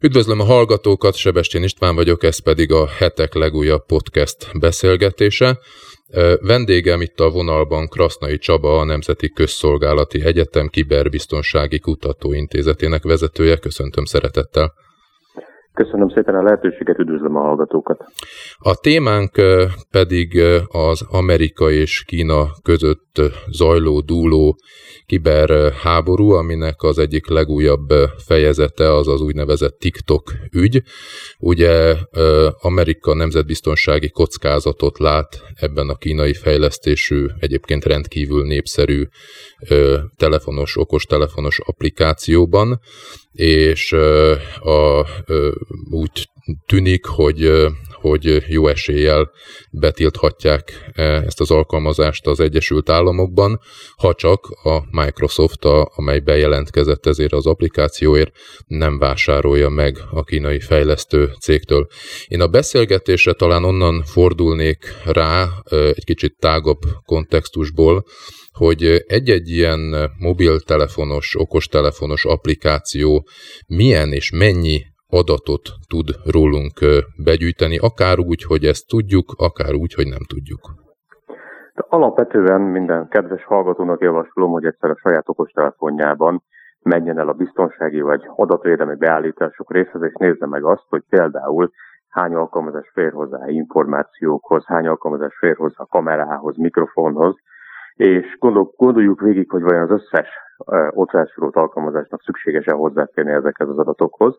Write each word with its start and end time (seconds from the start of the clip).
Üdvözlöm 0.00 0.40
a 0.40 0.44
hallgatókat, 0.44 1.14
Sebestén 1.14 1.62
István 1.62 1.94
vagyok, 1.94 2.22
ez 2.22 2.38
pedig 2.38 2.72
a 2.72 2.86
hetek 2.86 3.34
legújabb 3.34 3.86
podcast 3.86 4.58
beszélgetése. 4.60 5.58
Vendégem 6.40 7.00
itt 7.00 7.18
a 7.20 7.30
vonalban 7.30 7.88
Krasznai 7.88 8.38
Csaba, 8.38 8.78
a 8.78 8.84
Nemzeti 8.84 9.32
Közszolgálati 9.32 10.24
Egyetem 10.24 10.68
Kiberbiztonsági 10.68 11.78
Kutatóintézetének 11.78 13.02
vezetője. 13.02 13.56
Köszöntöm 13.56 14.04
szeretettel. 14.04 14.72
Köszönöm 15.74 16.08
szépen 16.08 16.34
a 16.34 16.42
lehetőséget, 16.42 16.98
üdvözlöm 16.98 17.36
a 17.36 17.40
hallgatókat. 17.40 18.04
A 18.58 18.74
témánk 18.74 19.30
pedig 19.90 20.42
az 20.68 21.06
Amerika 21.10 21.70
és 21.70 22.04
Kína 22.06 22.46
között 22.62 23.07
zajló, 23.50 24.00
dúló 24.00 24.58
kiberháború, 25.06 26.30
aminek 26.30 26.82
az 26.82 26.98
egyik 26.98 27.26
legújabb 27.26 27.88
fejezete 28.26 28.94
az 28.94 29.08
az 29.08 29.20
úgynevezett 29.20 29.78
TikTok 29.78 30.32
ügy. 30.52 30.82
Ugye 31.38 31.96
Amerika 32.60 33.14
nemzetbiztonsági 33.14 34.10
kockázatot 34.10 34.98
lát 34.98 35.42
ebben 35.54 35.88
a 35.88 35.96
kínai 35.96 36.34
fejlesztésű, 36.34 37.26
egyébként 37.38 37.84
rendkívül 37.84 38.46
népszerű 38.46 39.04
telefonos, 40.16 40.76
okostelefonos 40.76 41.58
applikációban, 41.64 42.80
és 43.32 43.92
a, 44.60 45.06
úgy 45.90 46.28
tűnik, 46.66 47.06
hogy 47.06 47.66
hogy 48.00 48.44
jó 48.48 48.68
eséllyel 48.68 49.30
betilthatják 49.70 50.90
e, 50.92 51.02
ezt 51.02 51.40
az 51.40 51.50
alkalmazást 51.50 52.26
az 52.26 52.40
Egyesült 52.40 52.88
Államokban, 52.88 53.60
ha 53.96 54.14
csak 54.14 54.46
a 54.62 54.80
Microsoft, 54.90 55.64
a, 55.64 55.92
amely 55.94 56.20
bejelentkezett 56.20 57.06
ezért 57.06 57.32
az 57.32 57.46
applikációért, 57.46 58.30
nem 58.66 58.98
vásárolja 58.98 59.68
meg 59.68 59.98
a 60.10 60.24
kínai 60.24 60.60
fejlesztő 60.60 61.30
cégtől. 61.40 61.86
Én 62.26 62.40
a 62.40 62.46
beszélgetésre 62.46 63.32
talán 63.32 63.64
onnan 63.64 64.02
fordulnék 64.04 64.94
rá 65.04 65.42
e, 65.42 65.76
egy 65.76 66.04
kicsit 66.04 66.36
tágabb 66.38 66.80
kontextusból, 67.04 68.04
hogy 68.58 69.04
egy-egy 69.06 69.50
ilyen 69.50 70.12
mobiltelefonos, 70.18 71.34
okostelefonos 71.38 72.24
applikáció 72.24 73.28
milyen 73.66 74.12
és 74.12 74.30
mennyi 74.30 74.82
adatot 75.10 75.64
tud 75.88 76.08
rólunk 76.34 76.78
begyűjteni, 77.24 77.78
akár 77.78 78.18
úgy, 78.18 78.42
hogy 78.42 78.64
ezt 78.64 78.88
tudjuk, 78.88 79.26
akár 79.36 79.74
úgy, 79.74 79.94
hogy 79.94 80.06
nem 80.06 80.24
tudjuk. 80.26 80.60
De 81.74 81.84
alapvetően 81.88 82.60
minden 82.60 83.08
kedves 83.08 83.44
hallgatónak 83.44 84.00
javaslom, 84.00 84.50
hogy 84.50 84.64
egyszer 84.64 84.90
a 84.90 84.98
saját 85.02 85.28
okostelefonjában 85.28 86.42
menjen 86.82 87.18
el 87.18 87.28
a 87.28 87.32
biztonsági 87.32 88.00
vagy 88.00 88.22
adatvédelmi 88.36 88.94
beállítások 88.94 89.72
részhez, 89.72 90.02
és 90.02 90.12
nézze 90.18 90.46
meg 90.46 90.64
azt, 90.64 90.86
hogy 90.88 91.02
például 91.08 91.70
hány 92.08 92.34
alkalmazás 92.34 92.90
fér 92.92 93.12
hozzá 93.12 93.48
információkhoz, 93.48 94.64
hány 94.66 94.86
alkalmazás 94.86 95.36
fér 95.38 95.56
hozzá 95.56 95.84
kamerához, 95.90 96.56
mikrofonhoz, 96.56 97.34
és 97.94 98.36
gondol, 98.38 98.72
gondoljuk 98.76 99.20
végig, 99.20 99.50
hogy 99.50 99.62
vajon 99.62 99.82
az 99.82 99.90
összes 99.90 100.28
ott 100.90 101.10
felsorolt 101.10 101.56
alkalmazásnak 101.56 102.22
szükséges-e 102.22 102.72
hozzáférni 102.72 103.30
ezekhez 103.30 103.68
az 103.68 103.78
adatokhoz, 103.78 104.38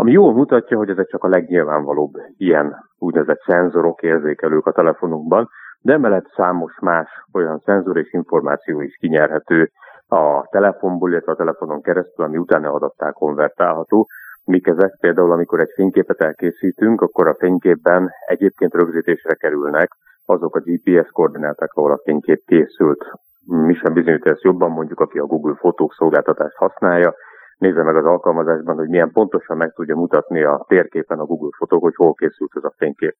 ami 0.00 0.12
jól 0.12 0.32
mutatja, 0.32 0.76
hogy 0.76 0.88
ezek 0.88 1.06
csak 1.06 1.24
a 1.24 1.28
legnyilvánvalóbb 1.28 2.12
ilyen 2.36 2.76
úgynevezett 2.98 3.40
szenzorok, 3.46 4.02
érzékelők 4.02 4.66
a 4.66 4.72
telefonunkban, 4.72 5.48
de 5.80 5.92
emellett 5.92 6.32
számos 6.36 6.78
más 6.80 7.08
olyan 7.32 7.58
szenzor 7.64 7.96
és 7.96 8.12
információ 8.12 8.80
is 8.80 8.96
kinyerhető 8.96 9.70
a 10.08 10.46
telefonból, 10.50 11.10
illetve 11.10 11.32
a 11.32 11.36
telefonon 11.36 11.82
keresztül, 11.82 12.24
ami 12.24 12.36
utána 12.36 12.72
adattá 12.72 13.10
konvertálható. 13.10 14.06
Mik 14.44 14.66
ezek? 14.66 14.96
Például, 15.00 15.32
amikor 15.32 15.60
egy 15.60 15.72
fényképet 15.74 16.20
elkészítünk, 16.20 17.00
akkor 17.00 17.28
a 17.28 17.36
fényképben 17.38 18.10
egyébként 18.26 18.74
rögzítésre 18.74 19.34
kerülnek 19.34 19.90
azok 20.24 20.56
a 20.56 20.60
GPS 20.60 21.10
koordináták, 21.10 21.72
ahol 21.72 21.92
a 21.92 22.00
fénykép 22.04 22.42
készült. 22.46 23.04
Mi 23.46 23.74
sem 23.74 23.92
bizonyít 23.92 24.26
ezt 24.26 24.42
jobban, 24.42 24.70
mondjuk 24.70 25.00
aki 25.00 25.18
a 25.18 25.26
Google 25.26 25.54
fotók 25.54 25.92
szolgáltatást 25.92 26.56
használja, 26.56 27.14
nézze 27.60 27.82
meg 27.82 27.96
az 27.96 28.04
alkalmazásban, 28.04 28.76
hogy 28.76 28.88
milyen 28.88 29.12
pontosan 29.12 29.56
meg 29.56 29.72
tudja 29.72 29.96
mutatni 29.96 30.42
a 30.42 30.64
térképen 30.68 31.18
a 31.18 31.24
Google 31.24 31.50
fotók, 31.56 31.82
hogy 31.82 31.94
hol 31.94 32.14
készült 32.14 32.52
ez 32.54 32.64
a 32.64 32.74
fénykép. 32.76 33.16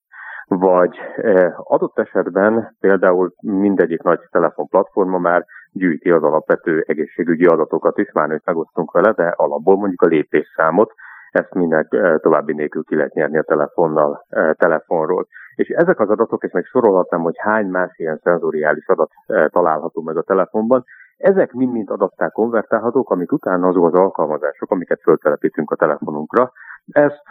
Vagy 0.46 0.96
eh, 1.16 1.52
adott 1.72 1.98
esetben 1.98 2.76
például 2.80 3.32
mindegyik 3.40 4.02
nagy 4.02 4.20
telefonplatforma 4.30 5.18
már 5.18 5.44
gyűjti 5.72 6.10
az 6.10 6.22
alapvető 6.22 6.84
egészségügyi 6.86 7.46
adatokat 7.46 7.98
is, 7.98 8.12
már 8.12 8.28
nőtt 8.28 8.44
megosztunk 8.44 8.92
vele, 8.92 9.12
de 9.12 9.34
alapból 9.36 9.76
mondjuk 9.76 10.02
a 10.02 10.06
lépésszámot, 10.06 10.92
ezt 11.30 11.54
minden 11.54 11.86
eh, 11.90 12.18
további 12.18 12.52
nélkül 12.52 12.82
ki 12.82 12.96
lehet 12.96 13.14
nyerni 13.14 13.38
a 13.38 13.42
telefonnal, 13.42 14.26
eh, 14.28 14.52
telefonról. 14.52 15.26
És 15.54 15.68
ezek 15.68 16.00
az 16.00 16.10
adatok, 16.10 16.44
és 16.44 16.52
még 16.52 16.64
sorolhatnám, 16.64 17.20
hogy 17.20 17.38
hány 17.38 17.66
más 17.66 17.98
ilyen 17.98 18.20
szenzoriális 18.22 18.86
adat 18.86 19.10
található 19.50 20.02
meg 20.02 20.16
a 20.16 20.22
telefonban, 20.22 20.84
ezek 21.20 21.52
mind-mind 21.52 21.90
adattá 21.90 22.28
konvertálhatók, 22.28 23.10
amik 23.10 23.32
utána 23.32 23.68
azok 23.68 23.86
az 23.86 23.94
alkalmazások, 23.94 24.70
amiket 24.70 25.00
föltelepítünk 25.02 25.70
a 25.70 25.76
telefonunkra. 25.76 26.52
Ezt 26.86 27.22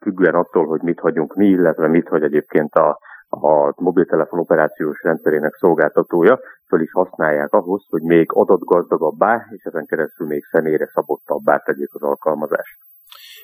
függően 0.00 0.34
attól, 0.34 0.66
hogy 0.66 0.80
mit 0.82 1.00
hagyunk 1.00 1.34
mi, 1.34 1.46
illetve 1.46 1.88
mit 1.88 2.08
hagy 2.08 2.22
egyébként 2.22 2.74
a, 2.74 2.98
a 3.28 3.72
mobiltelefon 3.76 4.38
operációs 4.38 5.02
rendszerének 5.02 5.54
szolgáltatója, 5.54 6.40
föl 6.68 6.80
is 6.80 6.92
használják 6.92 7.52
ahhoz, 7.52 7.84
hogy 7.88 8.02
még 8.02 8.26
adatgazdagabbá, 8.32 9.46
és 9.50 9.62
ezen 9.64 9.86
keresztül 9.86 10.26
még 10.26 10.44
személyre 10.50 10.90
szabottabbá 10.94 11.56
tegyék 11.56 11.94
az 11.94 12.02
alkalmazást. 12.02 12.78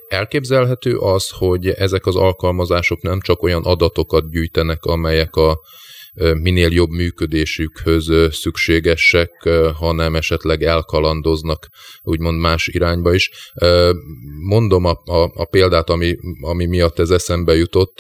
Elképzelhető 0.09 0.97
az, 0.97 1.31
hogy 1.39 1.67
ezek 1.67 2.07
az 2.07 2.17
alkalmazások 2.17 3.03
nem 3.03 3.19
csak 3.21 3.43
olyan 3.43 3.63
adatokat 3.65 4.31
gyűjtenek, 4.31 4.83
amelyek 4.83 5.35
a 5.35 5.59
minél 6.15 6.73
jobb 6.73 6.89
működésükhöz 6.89 8.13
szükségesek, 8.31 9.49
hanem 9.75 10.17
esetleg 10.17 10.63
elkalandoznak 10.63 11.69
úgymond 12.03 12.41
más 12.41 12.67
irányba 12.67 13.15
is. 13.15 13.31
Mondom 14.49 14.85
a, 14.85 14.91
a, 15.05 15.31
a 15.35 15.45
példát, 15.45 15.91
ami, 15.91 16.17
ami 16.41 16.67
miatt 16.67 16.99
ez 16.99 17.11
eszembe 17.11 17.55
jutott. 17.57 17.99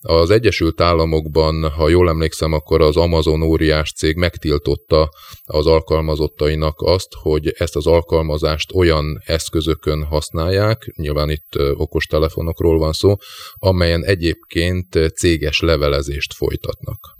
Az 0.00 0.30
Egyesült 0.30 0.80
Államokban, 0.80 1.70
ha 1.70 1.88
jól 1.88 2.08
emlékszem, 2.08 2.52
akkor 2.52 2.80
az 2.80 2.96
Amazon 2.96 3.42
óriás 3.42 3.92
cég 3.92 4.16
megtiltotta 4.16 5.10
az 5.44 5.66
alkalmazottainak 5.66 6.80
azt, 6.80 7.08
hogy 7.22 7.48
ezt 7.48 7.76
az 7.76 7.86
alkalmazást 7.86 8.72
olyan 8.74 9.22
eszközökön 9.24 10.04
használják, 10.04 10.92
nyilván 10.96 11.30
itt 11.30 11.58
okostelefonokról 11.74 12.78
van 12.78 12.92
szó, 12.92 13.14
amelyen 13.54 14.04
egyébként 14.04 15.12
céges 15.14 15.60
levelezést 15.60 16.34
folytatnak. 16.34 17.17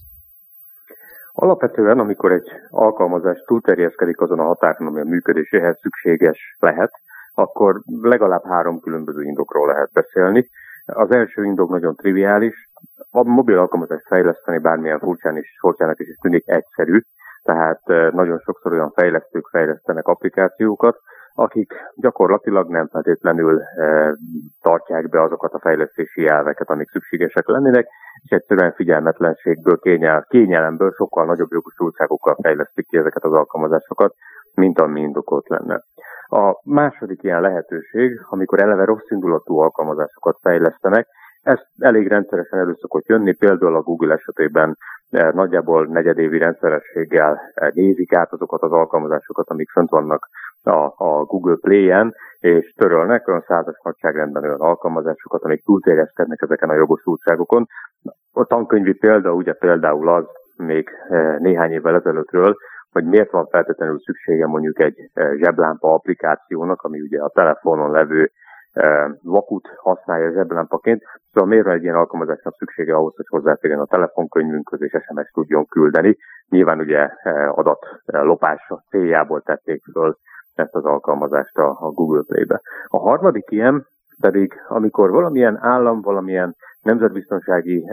Alapvetően, 1.40 1.98
amikor 1.98 2.32
egy 2.32 2.50
alkalmazás 2.70 3.38
túlterjeszkedik 3.46 4.20
azon 4.20 4.38
a 4.38 4.44
határon, 4.44 4.86
ami 4.86 5.00
a 5.00 5.04
működéséhez 5.04 5.78
szükséges 5.80 6.56
lehet, 6.58 6.90
akkor 7.34 7.80
legalább 8.02 8.44
három 8.44 8.80
különböző 8.80 9.22
indokról 9.22 9.66
lehet 9.66 9.92
beszélni. 9.92 10.48
Az 10.86 11.10
első 11.10 11.44
indok 11.44 11.70
nagyon 11.70 11.94
triviális. 11.94 12.70
A 13.10 13.22
mobil 13.22 13.58
alkalmazást 13.58 14.06
fejleszteni 14.06 14.58
bármilyen 14.58 14.98
furcsán 14.98 15.36
is, 15.36 15.56
furcsának 15.60 16.00
is, 16.00 16.08
is 16.08 16.16
tűnik 16.16 16.48
egyszerű, 16.48 17.00
tehát 17.42 17.80
eh, 17.84 18.10
nagyon 18.10 18.38
sokszor 18.38 18.72
olyan 18.72 18.90
fejlesztők 18.90 19.46
fejlesztenek 19.46 20.06
applikációkat, 20.06 20.96
akik 21.38 21.72
gyakorlatilag 21.94 22.70
nem 22.70 22.86
feltétlenül 22.88 23.60
e, 23.60 24.16
tartják 24.60 25.08
be 25.08 25.22
azokat 25.22 25.52
a 25.52 25.60
fejlesztési 25.60 26.26
elveket, 26.26 26.70
amik 26.70 26.90
szükségesek 26.90 27.46
lennének, 27.46 27.88
és 28.22 28.30
egyszerűen 28.30 28.72
figyelmetlenségből, 28.72 29.78
kényel, 29.78 30.26
kényelemből 30.28 30.92
sokkal 30.96 31.24
nagyobb 31.24 31.50
jogosultságokkal 31.50 32.36
fejlesztik 32.42 32.86
ki 32.86 32.96
ezeket 32.96 33.24
az 33.24 33.32
alkalmazásokat, 33.32 34.14
mint 34.54 34.80
ami 34.80 35.00
indokolt 35.00 35.48
lenne. 35.48 35.82
A 36.26 36.60
második 36.64 37.22
ilyen 37.22 37.40
lehetőség, 37.40 38.20
amikor 38.28 38.60
eleve 38.60 38.84
rossz 38.84 39.10
indulatú 39.10 39.58
alkalmazásokat 39.58 40.38
fejlesztenek, 40.42 41.06
ez 41.42 41.58
elég 41.78 42.08
rendszeresen 42.08 42.58
elő 42.58 42.74
szokott 42.80 43.06
jönni, 43.06 43.32
például 43.32 43.76
a 43.76 43.82
Google 43.82 44.14
esetében 44.14 44.76
eh, 45.10 45.32
nagyjából 45.32 45.86
negyedévi 45.86 46.38
rendszerességgel 46.38 47.40
eh, 47.54 47.70
nézik 47.72 48.12
át 48.12 48.32
azokat 48.32 48.62
az 48.62 48.72
alkalmazásokat, 48.72 49.50
amik 49.50 49.70
fönt 49.70 49.90
vannak 49.90 50.28
a, 50.62 50.92
a 50.96 51.24
Google 51.24 51.56
Play-en, 51.60 52.14
és 52.38 52.72
törölnek 52.76 53.28
olyan 53.28 53.44
százas 53.46 53.80
nagyságrendben 53.82 54.42
olyan 54.42 54.60
alkalmazásokat, 54.60 55.42
amik 55.42 55.64
túlterjeszkednek 55.64 56.42
ezeken 56.42 56.68
a 56.68 56.74
jogosultságokon. 56.74 57.66
A 58.32 58.44
tankönyvi 58.44 58.92
példa 58.92 59.32
ugye 59.32 59.52
például 59.52 60.08
az 60.08 60.24
még 60.56 60.88
eh, 61.08 61.38
néhány 61.38 61.72
évvel 61.72 61.94
ezelőttről, 61.94 62.56
hogy 62.90 63.04
miért 63.04 63.30
van 63.30 63.46
feltétlenül 63.46 63.98
szüksége 63.98 64.46
mondjuk 64.46 64.80
egy 64.80 65.10
zseblámpa 65.36 65.94
applikációnak, 65.94 66.82
ami 66.82 67.00
ugye 67.00 67.20
a 67.20 67.28
telefonon 67.28 67.90
levő 67.90 68.30
vakut 69.22 69.68
használja 69.76 70.32
zseblámpaként, 70.32 71.02
szóval 71.32 71.48
miért 71.48 71.64
van 71.64 71.74
egy 71.74 71.82
ilyen 71.82 71.94
alkalmazásnak 71.94 72.54
szüksége 72.54 72.94
ahhoz, 72.94 73.16
hogy 73.16 73.26
hozzáférjen 73.28 73.80
a 73.80 73.86
telefonkönyvünkhöz 73.86 74.82
és 74.82 74.90
SMS 74.90 75.30
tudjon 75.30 75.66
küldeni. 75.66 76.16
Nyilván 76.48 76.78
ugye 76.78 77.08
adat 77.48 77.86
lopása 78.04 78.84
céljából 78.88 79.40
tették 79.40 79.82
föl 79.92 80.16
ezt 80.58 80.74
az 80.74 80.84
alkalmazást 80.84 81.56
a, 81.56 81.90
Google 81.94 82.22
Play-be. 82.26 82.60
A 82.86 82.98
harmadik 82.98 83.50
ilyen, 83.50 83.86
pedig 84.20 84.52
amikor 84.68 85.10
valamilyen 85.10 85.58
állam, 85.60 86.00
valamilyen 86.00 86.54
nemzetbiztonsági 86.80 87.88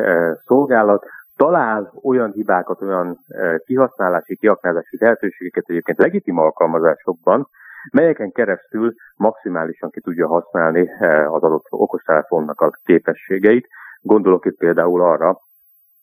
szolgálat 0.46 1.06
talál 1.36 1.94
olyan 2.04 2.32
hibákat, 2.32 2.82
olyan 2.82 3.18
kihasználási, 3.66 4.36
kiaknázási 4.36 4.98
lehetőségeket 5.00 5.64
egyébként 5.68 5.98
legitim 5.98 6.38
alkalmazásokban, 6.38 7.48
melyeken 7.92 8.32
keresztül 8.32 8.94
maximálisan 9.18 9.90
ki 9.90 10.02
tudja 10.02 10.28
használni 10.28 10.90
az 11.28 11.44
adott 11.44 11.66
okostelefonnak 11.70 12.62
a 12.62 12.70
képességeit. 12.84 13.68
Gondolok 14.02 14.46
itt 14.46 14.58
például 14.58 15.02
arra, 15.02 15.38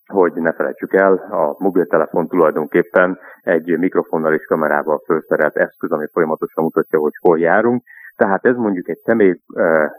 hogy 0.06 0.32
ne 0.32 0.52
felejtsük 0.52 0.94
el, 0.94 1.12
a 1.12 1.56
mobiltelefon 1.58 2.28
tulajdonképpen 2.28 3.19
egy 3.40 3.78
mikrofonnal 3.78 4.34
és 4.34 4.44
kamerával 4.44 5.02
felszerelt 5.06 5.56
eszköz, 5.56 5.90
ami 5.90 6.06
folyamatosan 6.12 6.64
mutatja, 6.64 6.99
hogy 6.99 7.12
hol 7.20 7.38
járunk, 7.38 7.82
tehát 8.16 8.44
ez 8.44 8.56
mondjuk 8.56 8.88
egy 8.88 8.99
személy 9.04 9.40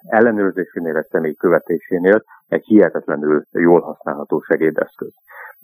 ellenőrzésénél, 0.02 0.98
egy 0.98 1.08
személy 1.10 1.34
követésénél 1.34 2.24
egy 2.48 2.66
hihetetlenül 2.66 3.44
jól 3.52 3.82
használható 3.82 4.40
segédeszköz. 4.40 5.14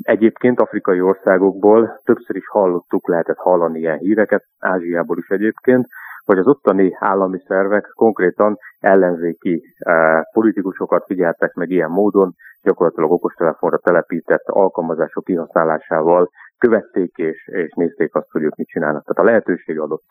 Egyébként 0.02 0.60
afrikai 0.60 1.02
országokból 1.02 2.02
többször 2.04 2.36
is 2.36 2.48
hallottuk, 2.48 3.08
lehetett 3.08 3.38
hallani 3.38 3.80
ilyen 3.80 3.98
híreket, 3.98 4.44
Ázsiából 4.60 5.18
is 5.18 5.28
egyébként, 5.28 5.88
hogy 6.30 6.38
az 6.38 6.48
ottani 6.48 6.98
állami 7.00 7.40
szervek 7.48 7.92
konkrétan 7.94 8.58
ellenzéki 8.80 9.64
eh, 9.78 10.22
politikusokat 10.32 11.04
figyeltek 11.06 11.54
meg 11.54 11.70
ilyen 11.70 11.90
módon, 11.90 12.36
gyakorlatilag 12.62 13.12
okostelefonra 13.12 13.78
telepített 13.78 14.44
alkalmazások 14.46 15.24
kihasználásával 15.24 16.30
követték 16.58 17.12
és, 17.16 17.48
és 17.48 17.72
nézték 17.76 18.16
azt, 18.16 18.30
hogy 18.32 18.44
ők 18.44 18.56
mit 18.56 18.68
csinálnak. 18.68 19.04
Tehát 19.04 19.24
a 19.24 19.32
lehetőség 19.32 19.80
adott. 19.80 20.06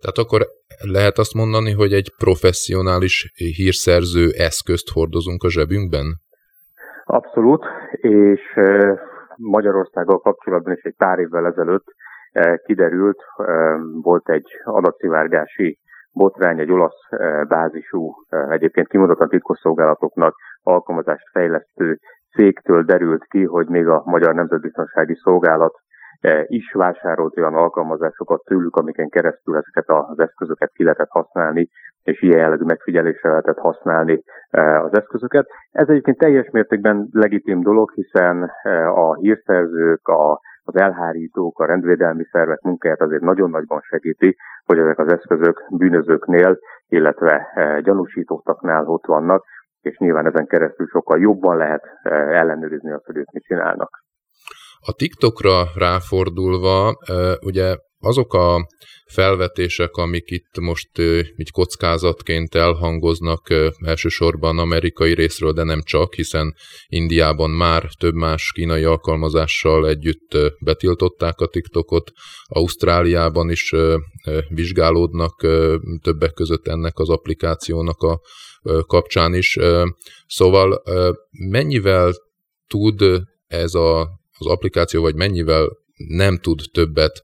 Tehát 0.00 0.18
akkor 0.18 0.40
lehet 0.92 1.18
azt 1.18 1.34
mondani, 1.34 1.72
hogy 1.72 1.92
egy 1.92 2.12
professzionális 2.16 3.32
hírszerző 3.34 4.26
eszközt 4.36 4.88
hordozunk 4.90 5.42
a 5.42 5.50
zsebünkben? 5.50 6.06
Abszolút, 7.04 7.64
és 7.90 8.40
eh, 8.54 8.98
Magyarországgal 9.36 10.18
kapcsolatban 10.18 10.72
is 10.72 10.82
egy 10.82 10.96
pár 10.96 11.18
évvel 11.18 11.46
ezelőtt 11.46 11.86
kiderült, 12.64 13.18
eh, 13.36 13.46
volt 14.02 14.28
egy 14.28 14.46
adatszivárgási 14.64 15.78
botrány, 16.12 16.58
egy 16.60 16.70
olasz 16.70 17.08
bázisú, 17.48 18.14
egyébként 18.48 18.88
kimondottan 18.88 19.28
titkosszolgálatoknak 19.28 20.34
alkalmazást 20.62 21.28
fejlesztő 21.32 21.98
cégtől 22.34 22.82
derült 22.82 23.24
ki, 23.24 23.44
hogy 23.44 23.66
még 23.68 23.86
a 23.86 24.02
Magyar 24.04 24.34
Nemzetbiztonsági 24.34 25.14
Szolgálat 25.14 25.74
is 26.46 26.72
vásárolt 26.72 27.36
olyan 27.36 27.54
alkalmazásokat 27.54 28.42
tőlük, 28.44 28.76
amiken 28.76 29.08
keresztül 29.08 29.56
ezeket 29.56 29.84
az 29.88 30.18
eszközöket 30.18 30.70
ki 30.72 30.82
lehetett 30.82 31.10
használni, 31.10 31.68
és 32.02 32.22
ilyen 32.22 32.38
jellegű 32.38 32.64
megfigyelésre 32.64 33.28
lehetett 33.28 33.58
használni 33.58 34.22
az 34.82 34.94
eszközöket. 34.94 35.46
Ez 35.70 35.88
egyébként 35.88 36.18
teljes 36.18 36.50
mértékben 36.50 37.08
legitim 37.12 37.60
dolog, 37.60 37.92
hiszen 37.92 38.50
a 38.94 39.14
hírszerzők, 39.14 40.08
a 40.08 40.40
az 40.62 40.76
elhárítók, 40.76 41.58
a 41.58 41.66
rendvédelmi 41.66 42.24
szervek 42.30 42.60
munkáját 42.60 43.00
azért 43.00 43.22
nagyon 43.22 43.50
nagyban 43.50 43.80
segíti, 43.80 44.36
hogy 44.64 44.78
ezek 44.78 44.98
az 44.98 45.12
eszközök 45.12 45.64
bűnözőknél, 45.70 46.58
illetve 46.86 47.46
gyanúsítottaknál 47.84 48.86
ott 48.86 49.06
vannak, 49.06 49.44
és 49.80 49.96
nyilván 49.96 50.26
ezen 50.26 50.46
keresztül 50.46 50.86
sokkal 50.86 51.20
jobban 51.20 51.56
lehet 51.56 51.82
ellenőrizni 52.32 52.92
azt, 52.92 53.04
hogy 53.04 53.16
ők 53.16 53.30
mit 53.30 53.44
csinálnak. 53.44 53.90
A 54.86 54.92
TikTokra 54.92 55.62
ráfordulva, 55.78 56.96
ugye 57.44 57.76
azok 58.02 58.34
a 58.34 58.66
felvetések, 59.06 59.96
amik 59.96 60.30
itt 60.30 60.58
most 60.60 60.98
így 61.36 61.50
kockázatként 61.50 62.54
elhangoznak 62.54 63.46
elsősorban 63.84 64.58
amerikai 64.58 65.14
részről, 65.14 65.52
de 65.52 65.62
nem 65.62 65.82
csak, 65.82 66.14
hiszen 66.14 66.54
Indiában 66.86 67.50
már 67.50 67.90
több 67.98 68.14
más 68.14 68.52
kínai 68.54 68.84
alkalmazással 68.84 69.88
együtt 69.88 70.36
betiltották 70.64 71.40
a 71.40 71.46
TikTokot, 71.46 72.12
Ausztráliában 72.44 73.50
is 73.50 73.74
vizsgálódnak 74.48 75.46
többek 76.02 76.32
között 76.32 76.68
ennek 76.68 76.98
az 76.98 77.08
applikációnak 77.08 78.02
a 78.02 78.20
kapcsán 78.86 79.34
is. 79.34 79.58
Szóval 80.26 80.82
mennyivel 81.30 82.12
tud 82.66 83.22
ez 83.46 83.74
a 83.74 84.20
az 84.38 84.46
applikáció, 84.46 85.02
vagy 85.02 85.14
mennyivel 85.14 85.68
nem 86.08 86.38
tud 86.42 86.58
többet, 86.72 87.22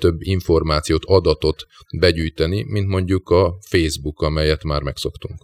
több 0.00 0.16
információt, 0.18 1.04
adatot 1.04 1.58
begyűjteni, 2.00 2.64
mint 2.72 2.88
mondjuk 2.88 3.28
a 3.28 3.52
Facebook, 3.70 4.22
amelyet 4.22 4.64
már 4.64 4.82
megszoktunk. 4.82 5.38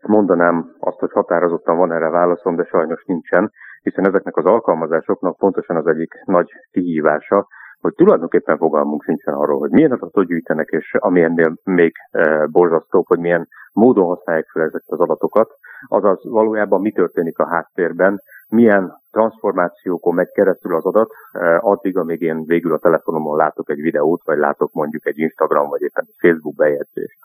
Mondanám 0.00 0.76
azt, 0.80 0.98
hogy 0.98 1.12
határozottan 1.12 1.76
van 1.76 1.92
erre 1.92 2.08
válaszom, 2.08 2.56
de 2.56 2.64
sajnos 2.64 3.04
nincsen, 3.04 3.52
hiszen 3.82 4.06
ezeknek 4.06 4.36
az 4.36 4.44
alkalmazásoknak 4.44 5.36
pontosan 5.36 5.76
az 5.76 5.86
egyik 5.86 6.12
nagy 6.24 6.48
kihívása, 6.70 7.48
hogy 7.80 7.94
tulajdonképpen 7.94 8.56
fogalmunk 8.56 9.02
sincsen 9.02 9.34
arról, 9.34 9.58
hogy 9.58 9.70
milyen 9.70 9.92
adatot 9.92 10.26
gyűjtenek, 10.26 10.68
és 10.68 10.94
ami 10.98 11.22
ennél 11.22 11.54
még 11.64 11.92
borzasztóbb, 12.50 13.06
hogy 13.06 13.18
milyen 13.18 13.48
módon 13.72 14.06
használják 14.06 14.48
fel 14.48 14.62
ezeket 14.62 14.88
az 14.90 15.00
adatokat, 15.00 15.50
azaz 15.88 16.24
valójában 16.24 16.80
mi 16.80 16.92
történik 16.92 17.38
a 17.38 17.46
háttérben, 17.46 18.22
milyen 18.48 19.00
transformációkon 19.10 20.14
megy 20.14 20.30
keresztül 20.30 20.74
az 20.74 20.84
adat, 20.84 21.10
e, 21.32 21.58
addig, 21.62 21.96
amíg 21.96 22.20
én 22.20 22.44
végül 22.44 22.72
a 22.72 22.78
telefonomon 22.78 23.36
látok 23.36 23.70
egy 23.70 23.80
videót, 23.80 24.22
vagy 24.24 24.38
látok 24.38 24.72
mondjuk 24.72 25.06
egy 25.06 25.18
Instagram, 25.18 25.68
vagy 25.68 25.80
éppen 25.80 26.04
egy 26.06 26.16
Facebook 26.18 26.54
bejegyzést. 26.54 27.18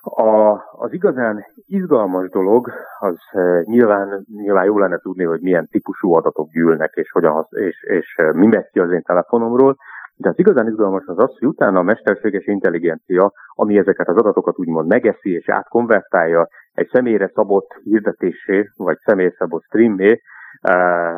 A, 0.00 0.52
az 0.72 0.92
igazán 0.92 1.44
izgalmas 1.66 2.28
dolog, 2.28 2.72
az 2.98 3.16
e, 3.30 3.62
nyilván, 3.64 4.26
nyilván 4.36 4.64
jó 4.64 4.78
lenne 4.78 4.98
tudni, 4.98 5.24
hogy 5.24 5.40
milyen 5.40 5.68
típusú 5.68 6.14
adatok 6.14 6.50
gyűlnek, 6.50 6.92
és, 6.94 7.10
hogyan, 7.10 7.46
és, 7.50 7.82
és 7.82 8.14
e, 8.16 8.32
mi 8.32 8.46
megy 8.46 8.68
ki 8.70 8.80
az 8.80 8.90
én 8.90 9.02
telefonomról, 9.02 9.76
de 10.16 10.28
az 10.28 10.38
igazán 10.38 10.66
izgalmas 10.66 11.04
az 11.06 11.18
az, 11.18 11.38
hogy 11.38 11.48
utána 11.48 11.78
a 11.78 11.82
mesterséges 11.82 12.46
intelligencia, 12.46 13.32
ami 13.54 13.78
ezeket 13.78 14.08
az 14.08 14.16
adatokat 14.16 14.58
úgymond 14.58 14.88
megeszi 14.88 15.30
és 15.30 15.48
átkonvertálja 15.48 16.48
egy 16.72 16.88
személyre 16.92 17.30
szabott 17.34 17.80
hirdetésé, 17.82 18.70
vagy 18.76 18.98
személyre 19.04 19.34
szabott 19.38 19.62
streamé, 19.62 20.20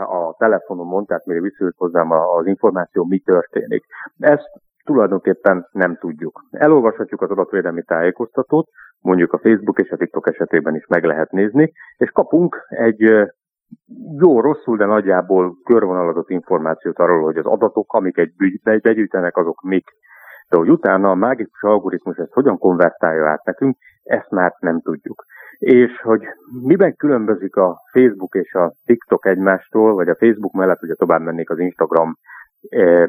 a 0.04 0.34
telefonomon, 0.38 1.04
tehát 1.04 1.24
mire 1.24 1.40
visszajött 1.40 1.76
hozzám 1.76 2.10
az 2.10 2.46
információ, 2.46 3.04
mi 3.04 3.18
történik. 3.18 3.84
Ezt 4.18 4.48
tulajdonképpen 4.84 5.68
nem 5.72 5.96
tudjuk. 5.96 6.44
Elolvashatjuk 6.50 7.22
az 7.22 7.30
adatvédelmi 7.30 7.82
tájékoztatót, 7.82 8.68
mondjuk 9.00 9.32
a 9.32 9.38
Facebook 9.38 9.78
és 9.78 9.90
a 9.90 9.96
TikTok 9.96 10.28
esetében 10.28 10.74
is 10.74 10.86
meg 10.86 11.04
lehet 11.04 11.30
nézni, 11.30 11.72
és 11.96 12.10
kapunk 12.10 12.66
egy 12.68 13.30
jó, 14.18 14.40
rosszul, 14.40 14.76
de 14.76 14.84
nagyjából 14.84 15.56
körvonalazott 15.64 16.30
információt 16.30 16.98
arról, 16.98 17.22
hogy 17.22 17.36
az 17.36 17.46
adatok, 17.46 17.92
amik 17.92 18.16
egy 18.16 18.32
begyűjtenek, 18.82 19.36
azok 19.36 19.62
mik. 19.62 19.90
De 20.48 20.56
hogy 20.56 20.70
utána 20.70 21.10
a 21.10 21.14
mágikus 21.14 21.62
algoritmus 21.62 22.16
ezt 22.16 22.32
hogyan 22.32 22.58
konvertálja 22.58 23.28
át 23.28 23.44
nekünk, 23.44 23.76
ezt 24.02 24.30
már 24.30 24.54
nem 24.58 24.80
tudjuk 24.80 25.24
és 25.58 26.00
hogy 26.02 26.22
miben 26.62 26.96
különbözik 26.96 27.56
a 27.56 27.82
Facebook 27.92 28.34
és 28.34 28.54
a 28.54 28.72
TikTok 28.84 29.26
egymástól, 29.26 29.94
vagy 29.94 30.08
a 30.08 30.16
Facebook 30.16 30.52
mellett 30.52 30.82
ugye 30.82 30.94
tovább 30.94 31.20
mennék 31.20 31.50
az 31.50 31.58
Instagram, 31.58 32.16
eh, 32.68 33.06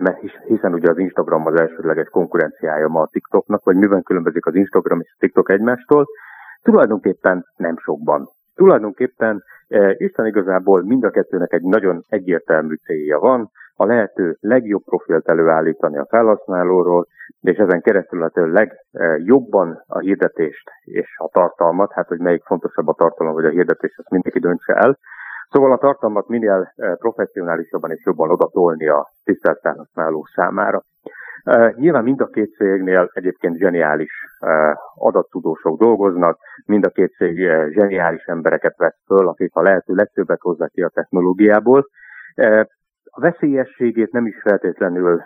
hiszen 0.48 0.74
ugye 0.74 0.90
az 0.90 0.98
Instagram 0.98 1.46
az 1.46 1.60
elsődleges 1.60 2.08
konkurenciája 2.10 2.88
ma 2.88 3.02
a 3.02 3.10
TikToknak, 3.12 3.64
vagy 3.64 3.76
miben 3.76 4.04
különbözik 4.04 4.46
az 4.46 4.56
Instagram 4.56 5.00
és 5.00 5.12
a 5.14 5.20
TikTok 5.20 5.50
egymástól, 5.50 6.06
tulajdonképpen 6.62 7.46
nem 7.56 7.78
sokban. 7.78 8.30
Tulajdonképpen 8.60 9.44
eh, 9.68 9.94
Isten 9.98 10.26
igazából 10.26 10.84
mind 10.84 11.04
a 11.04 11.10
kettőnek 11.10 11.54
egy 11.54 11.64
nagyon 11.64 12.04
egyértelmű 12.08 12.76
célja 12.76 13.20
van, 13.20 13.52
a 13.76 13.86
lehető 13.86 14.38
legjobb 14.40 14.84
profilt 14.84 15.30
előállítani 15.30 15.98
a 15.98 16.08
felhasználóról, 16.10 17.08
és 17.42 17.58
ezen 17.58 17.82
keresztül 17.82 18.20
lehető 18.20 18.52
legjobban 18.52 19.84
a 19.88 20.00
hirdetést 20.00 20.70
és 20.84 21.16
a 21.18 21.28
tartalmat, 21.28 21.92
hát 21.92 22.08
hogy 22.08 22.20
melyik 22.20 22.44
fontosabb 22.44 22.88
a 22.88 22.94
tartalom 22.94 23.34
vagy 23.34 23.46
a 23.46 23.50
hirdetés, 23.50 23.96
ezt 23.98 24.10
mindenki 24.10 24.40
döntse 24.40 24.74
el. 24.74 24.98
Szóval 25.50 25.72
a 25.72 25.78
tartalmat 25.78 26.28
minél 26.28 26.74
eh, 26.76 26.96
professzionálisabban 26.96 27.92
és 27.92 28.06
jobban 28.06 28.32
odatolni 28.32 28.88
a 28.88 29.12
tisztelt 29.24 29.60
felhasználó 29.60 30.26
számára. 30.36 30.82
Nyilván 31.76 32.04
mind 32.04 32.22
a 32.22 32.28
két 32.28 32.56
cégnél 32.56 33.10
egyébként 33.14 33.58
zseniális 33.58 34.12
adattudósok 34.96 35.80
dolgoznak, 35.80 36.40
mind 36.66 36.86
a 36.86 36.90
két 36.90 37.14
cég 37.16 37.38
zseniális 37.72 38.24
embereket 38.24 38.78
vesz 38.78 39.02
föl, 39.06 39.28
akik 39.28 39.56
a 39.56 39.62
lehető 39.62 39.94
legtöbbet 39.94 40.42
hozzák 40.42 40.72
ki 40.72 40.82
a 40.82 40.90
technológiából 40.90 41.88
a 43.12 43.22
veszélyességét 43.22 44.12
nem 44.12 44.26
is 44.26 44.42
feltétlenül 44.42 45.22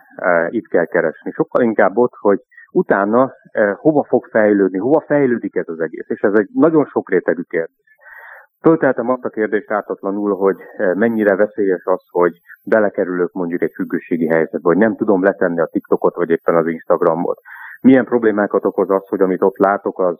itt 0.49 0.67
kell 0.67 0.85
keresni. 0.85 1.31
Sokkal 1.31 1.63
inkább 1.63 1.97
ott, 1.97 2.13
hogy 2.19 2.39
utána 2.71 3.33
hova 3.75 4.03
fog 4.03 4.25
fejlődni, 4.25 4.77
hova 4.77 5.03
fejlődik 5.07 5.55
ez 5.55 5.67
az 5.67 5.79
egész. 5.79 6.09
És 6.09 6.21
ez 6.21 6.33
egy 6.33 6.49
nagyon 6.53 6.85
sok 6.85 7.09
rétegű 7.09 7.41
kérdés. 7.41 7.82
Fölteltem 8.63 9.09
azt 9.09 9.25
a 9.25 9.29
kérdést 9.29 9.71
ártatlanul, 9.71 10.35
hogy 10.35 10.57
e, 10.77 10.93
mennyire 10.95 11.35
veszélyes 11.35 11.81
az, 11.85 12.01
hogy 12.09 12.39
belekerülök 12.63 13.33
mondjuk 13.33 13.61
egy 13.61 13.71
függőségi 13.75 14.27
helyzetbe, 14.27 14.67
hogy 14.69 14.77
nem 14.77 14.95
tudom 14.95 15.23
letenni 15.23 15.59
a 15.59 15.65
TikTokot, 15.71 16.15
vagy 16.15 16.29
éppen 16.29 16.55
az 16.55 16.67
Instagramot. 16.67 17.39
Milyen 17.81 18.05
problémákat 18.05 18.65
okoz 18.65 18.89
az, 18.89 19.07
hogy 19.07 19.21
amit 19.21 19.41
ott 19.41 19.57
látok, 19.57 19.99
az 19.99 20.17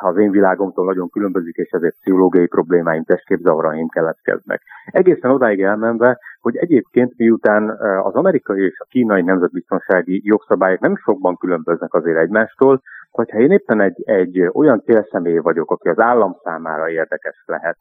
az 0.00 0.16
én 0.16 0.30
világomtól 0.30 0.84
nagyon 0.84 1.10
különbözik, 1.10 1.56
és 1.56 1.70
ezért 1.70 1.94
pszichológiai 1.94 2.46
problémáim, 2.46 3.04
testképzavaraim 3.04 3.88
keletkeznek. 3.88 4.62
Egészen 4.86 5.30
odáig 5.30 5.62
elmenve, 5.62 6.18
hogy 6.40 6.56
egyébként 6.56 7.12
miután 7.16 7.70
az 8.02 8.14
amerikai 8.14 8.64
és 8.64 8.78
a 8.78 8.86
kínai 8.88 9.22
nemzetbiztonsági 9.22 10.20
jogszabályok 10.24 10.80
nem 10.80 10.96
sokban 10.96 11.36
különböznek 11.36 11.94
azért 11.94 12.18
egymástól, 12.18 12.82
hogyha 13.18 13.38
én 13.38 13.50
éppen 13.50 13.80
egy, 13.80 14.02
egy 14.04 14.50
olyan 14.52 14.82
célszemély 14.82 15.38
vagyok, 15.38 15.70
aki 15.70 15.88
az 15.88 15.98
állam 15.98 16.36
számára 16.42 16.90
érdekes 16.90 17.42
lehet, 17.46 17.76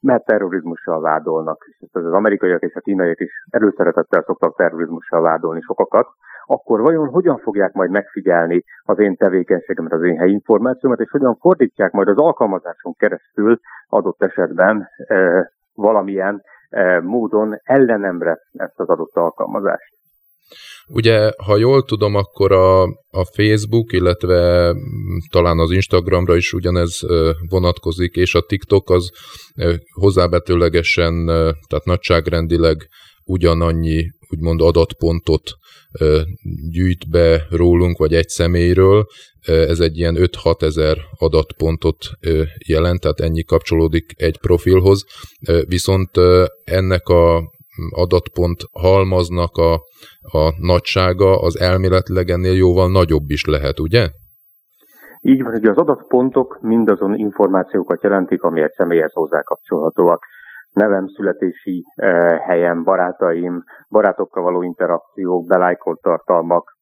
mert 0.00 0.24
terrorizmussal 0.24 1.00
vádolnak, 1.00 1.64
és 1.68 1.76
ezt 1.80 1.96
az 1.96 2.12
amerikaiak 2.12 2.62
és 2.62 2.74
a 2.74 2.80
kínaiak 2.80 3.20
is 3.20 3.30
előszeretettel 3.50 4.22
szoktak 4.22 4.56
terrorizmussal 4.56 5.20
vádolni 5.22 5.60
sokakat, 5.60 6.06
akkor 6.46 6.80
vajon 6.80 7.08
hogyan 7.08 7.38
fogják 7.38 7.72
majd 7.72 7.90
megfigyelni 7.90 8.64
az 8.82 8.98
én 8.98 9.16
tevékenységemet, 9.16 9.92
az 9.92 10.02
én 10.02 10.18
helyi 10.18 10.32
információmat, 10.32 11.00
és 11.00 11.10
hogyan 11.10 11.36
fordítják 11.36 11.92
majd 11.92 12.08
az 12.08 12.16
alkalmazáson 12.16 12.94
keresztül 12.98 13.60
adott 13.88 14.22
esetben 14.22 14.88
e, 14.96 15.50
valamilyen 15.74 16.42
e, 16.68 17.00
módon 17.00 17.60
ellenemre 17.62 18.38
ezt 18.52 18.80
az 18.80 18.88
adott 18.88 19.16
alkalmazást. 19.16 19.98
Ugye, 20.86 21.30
ha 21.36 21.56
jól 21.56 21.82
tudom, 21.82 22.14
akkor 22.14 22.52
a, 22.52 22.82
a 23.10 23.24
Facebook, 23.34 23.92
illetve 23.92 24.72
mm, 24.72 25.16
talán 25.30 25.58
az 25.58 25.70
Instagramra 25.70 26.36
is 26.36 26.52
ugyanez 26.52 27.00
vonatkozik, 27.48 28.14
és 28.14 28.34
a 28.34 28.40
TikTok 28.40 28.90
az 28.90 29.10
hozzábetőlegesen, 29.92 31.26
tehát 31.66 31.84
nagyságrendileg 31.84 32.88
ugyanannyi 33.24 34.06
úgymond 34.30 34.60
adatpontot 34.60 35.50
gyűjt 36.70 37.10
be 37.10 37.46
rólunk, 37.50 37.98
vagy 37.98 38.14
egy 38.14 38.28
személyről. 38.28 39.06
Ez 39.46 39.80
egy 39.80 39.98
ilyen 39.98 40.16
5-6 40.18 40.62
ezer 40.62 40.98
adatpontot 41.18 42.10
jelent, 42.66 43.00
tehát 43.00 43.20
ennyi 43.20 43.44
kapcsolódik 43.44 44.12
egy 44.16 44.38
profilhoz. 44.38 45.04
Viszont 45.66 46.10
ennek 46.64 47.08
a 47.08 47.56
adatpont 47.90 48.60
halmaznak 48.72 49.56
a, 49.56 49.72
a 50.38 50.52
nagysága 50.60 51.40
az 51.40 51.60
elméletileg 51.60 52.28
ennél 52.28 52.54
jóval 52.54 52.90
nagyobb 52.90 53.30
is 53.30 53.44
lehet, 53.44 53.80
ugye? 53.80 54.08
Így 55.20 55.42
van, 55.42 55.52
hogy 55.52 55.64
az 55.64 55.76
adatpontok 55.76 56.58
mindazon 56.60 57.14
információkat 57.14 58.02
jelentik, 58.02 58.42
egy 58.42 58.72
személyhez 58.72 59.12
hozzákapcsolhatóak. 59.12 60.22
Nevem, 60.72 61.06
születési 61.06 61.84
eh, 61.94 62.38
helyem, 62.38 62.82
barátaim, 62.82 63.62
barátokkal 63.88 64.42
való 64.42 64.62
interakciók, 64.62 65.46
belájkolt 65.46 66.00
tartalmak, 66.00 66.76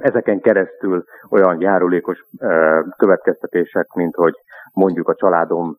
ezeken 0.00 0.40
keresztül 0.40 1.04
olyan 1.30 1.60
járulékos 1.60 2.18
eh, 2.36 2.82
következtetések, 2.96 3.92
mint 3.92 4.14
hogy 4.14 4.34
mondjuk 4.72 5.08
a 5.08 5.14
családom, 5.14 5.76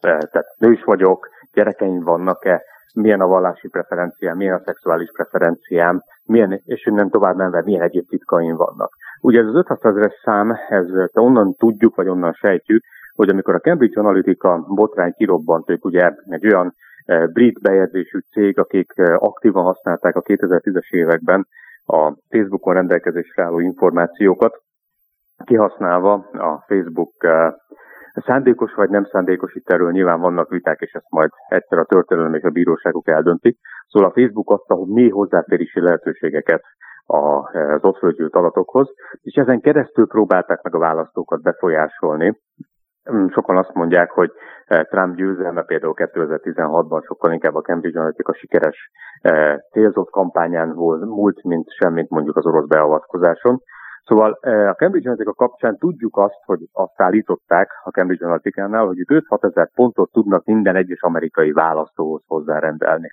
eh, 0.00 0.18
tehát 0.18 0.54
nős 0.58 0.84
vagyok, 0.84 1.28
gyerekeim 1.52 2.00
vannak-e, 2.00 2.62
milyen 2.94 3.20
a 3.20 3.26
vallási 3.26 3.68
preferenciám, 3.68 4.36
milyen 4.36 4.54
a 4.54 4.62
szexuális 4.64 5.10
preferenciám, 5.12 6.02
milyen, 6.24 6.60
és 6.64 6.86
innen 6.86 7.10
tovább 7.10 7.36
menve 7.36 7.62
milyen 7.64 7.82
egyéb 7.82 8.08
titkaim 8.08 8.56
vannak. 8.56 8.92
Ugye 9.20 9.40
ez 9.40 9.46
az 9.46 9.54
500 9.54 9.78
ezeres 9.82 10.20
szám, 10.24 10.56
ez 10.68 10.86
onnan 11.12 11.54
tudjuk, 11.54 11.96
vagy 11.96 12.08
onnan 12.08 12.32
sejtjük, 12.32 12.82
hogy 13.14 13.28
amikor 13.28 13.54
a 13.54 13.60
Cambridge 13.60 14.00
Analytica 14.00 14.64
botrány 14.68 15.12
kirobbant, 15.12 15.70
ők 15.70 15.84
ugye 15.84 16.12
egy 16.28 16.46
olyan 16.46 16.74
e, 17.04 17.26
brit 17.26 17.60
bejegyzésű 17.60 18.18
cég, 18.18 18.58
akik 18.58 18.92
e, 18.94 19.14
aktívan 19.14 19.64
használták 19.64 20.16
a 20.16 20.22
2010-es 20.22 20.90
években 20.90 21.46
a 21.86 22.12
Facebookon 22.28 22.74
rendelkezésre 22.74 23.42
álló 23.42 23.58
információkat, 23.60 24.62
kihasználva 25.44 26.12
a 26.32 26.64
Facebook 26.66 27.24
e, 27.24 27.56
Szándékos 28.26 28.74
vagy 28.74 28.90
nem 28.90 29.04
szándékos, 29.04 29.54
itt 29.54 29.70
erről 29.70 29.90
nyilván 29.90 30.20
vannak 30.20 30.48
viták, 30.48 30.80
és 30.80 30.92
ezt 30.92 31.10
majd 31.10 31.30
egyszer 31.48 31.78
a 31.78 31.84
történelem 31.84 32.34
és 32.34 32.42
a 32.42 32.50
bíróságok 32.50 33.08
eldöntik. 33.08 33.58
Szóval 33.86 34.08
a 34.08 34.12
Facebook 34.12 34.50
adta 34.50 34.74
hogy 34.74 34.88
mély 34.88 35.08
hozzáférési 35.08 35.80
lehetőségeket 35.80 36.62
az 37.06 37.84
ott 37.84 37.98
fölgyűlt 37.98 38.34
adatokhoz, 38.34 38.88
és 39.22 39.34
ezen 39.34 39.60
keresztül 39.60 40.06
próbálták 40.06 40.62
meg 40.62 40.74
a 40.74 40.78
választókat 40.78 41.42
befolyásolni. 41.42 42.40
Mm, 43.12 43.26
sokan 43.26 43.56
azt 43.56 43.74
mondják, 43.74 44.10
hogy 44.10 44.32
eh, 44.64 44.84
Trump 44.84 45.16
győzelme 45.16 45.62
például 45.62 45.94
2016-ban 45.96 47.04
sokkal 47.04 47.32
inkább 47.32 47.54
a 47.54 47.60
Cambridge 47.60 47.98
Analytica 47.98 48.34
sikeres 48.34 48.90
eh, 49.20 49.56
célzott 49.70 50.10
kampányán 50.10 50.74
volt 50.74 51.04
múlt, 51.04 51.42
mint 51.42 51.70
semmit 51.70 52.10
mondjuk 52.10 52.36
az 52.36 52.46
orosz 52.46 52.66
beavatkozáson. 52.66 53.62
Szóval 54.08 54.38
eh, 54.40 54.68
a 54.68 54.74
Cambridge 54.74 55.08
Analytica 55.08 55.34
kapcsán 55.34 55.78
tudjuk 55.78 56.16
azt, 56.16 56.40
hogy 56.44 56.60
azt 56.72 57.00
állították 57.00 57.70
a 57.84 57.90
Cambridge 57.90 58.24
Analytica-nál, 58.24 58.86
hogy 58.86 59.04
5-6 59.06 59.44
ezer 59.44 59.70
pontot 59.74 60.12
tudnak 60.12 60.44
minden 60.44 60.76
egyes 60.76 61.00
amerikai 61.00 61.52
választóhoz 61.52 62.22
hozzárendelni. 62.26 63.10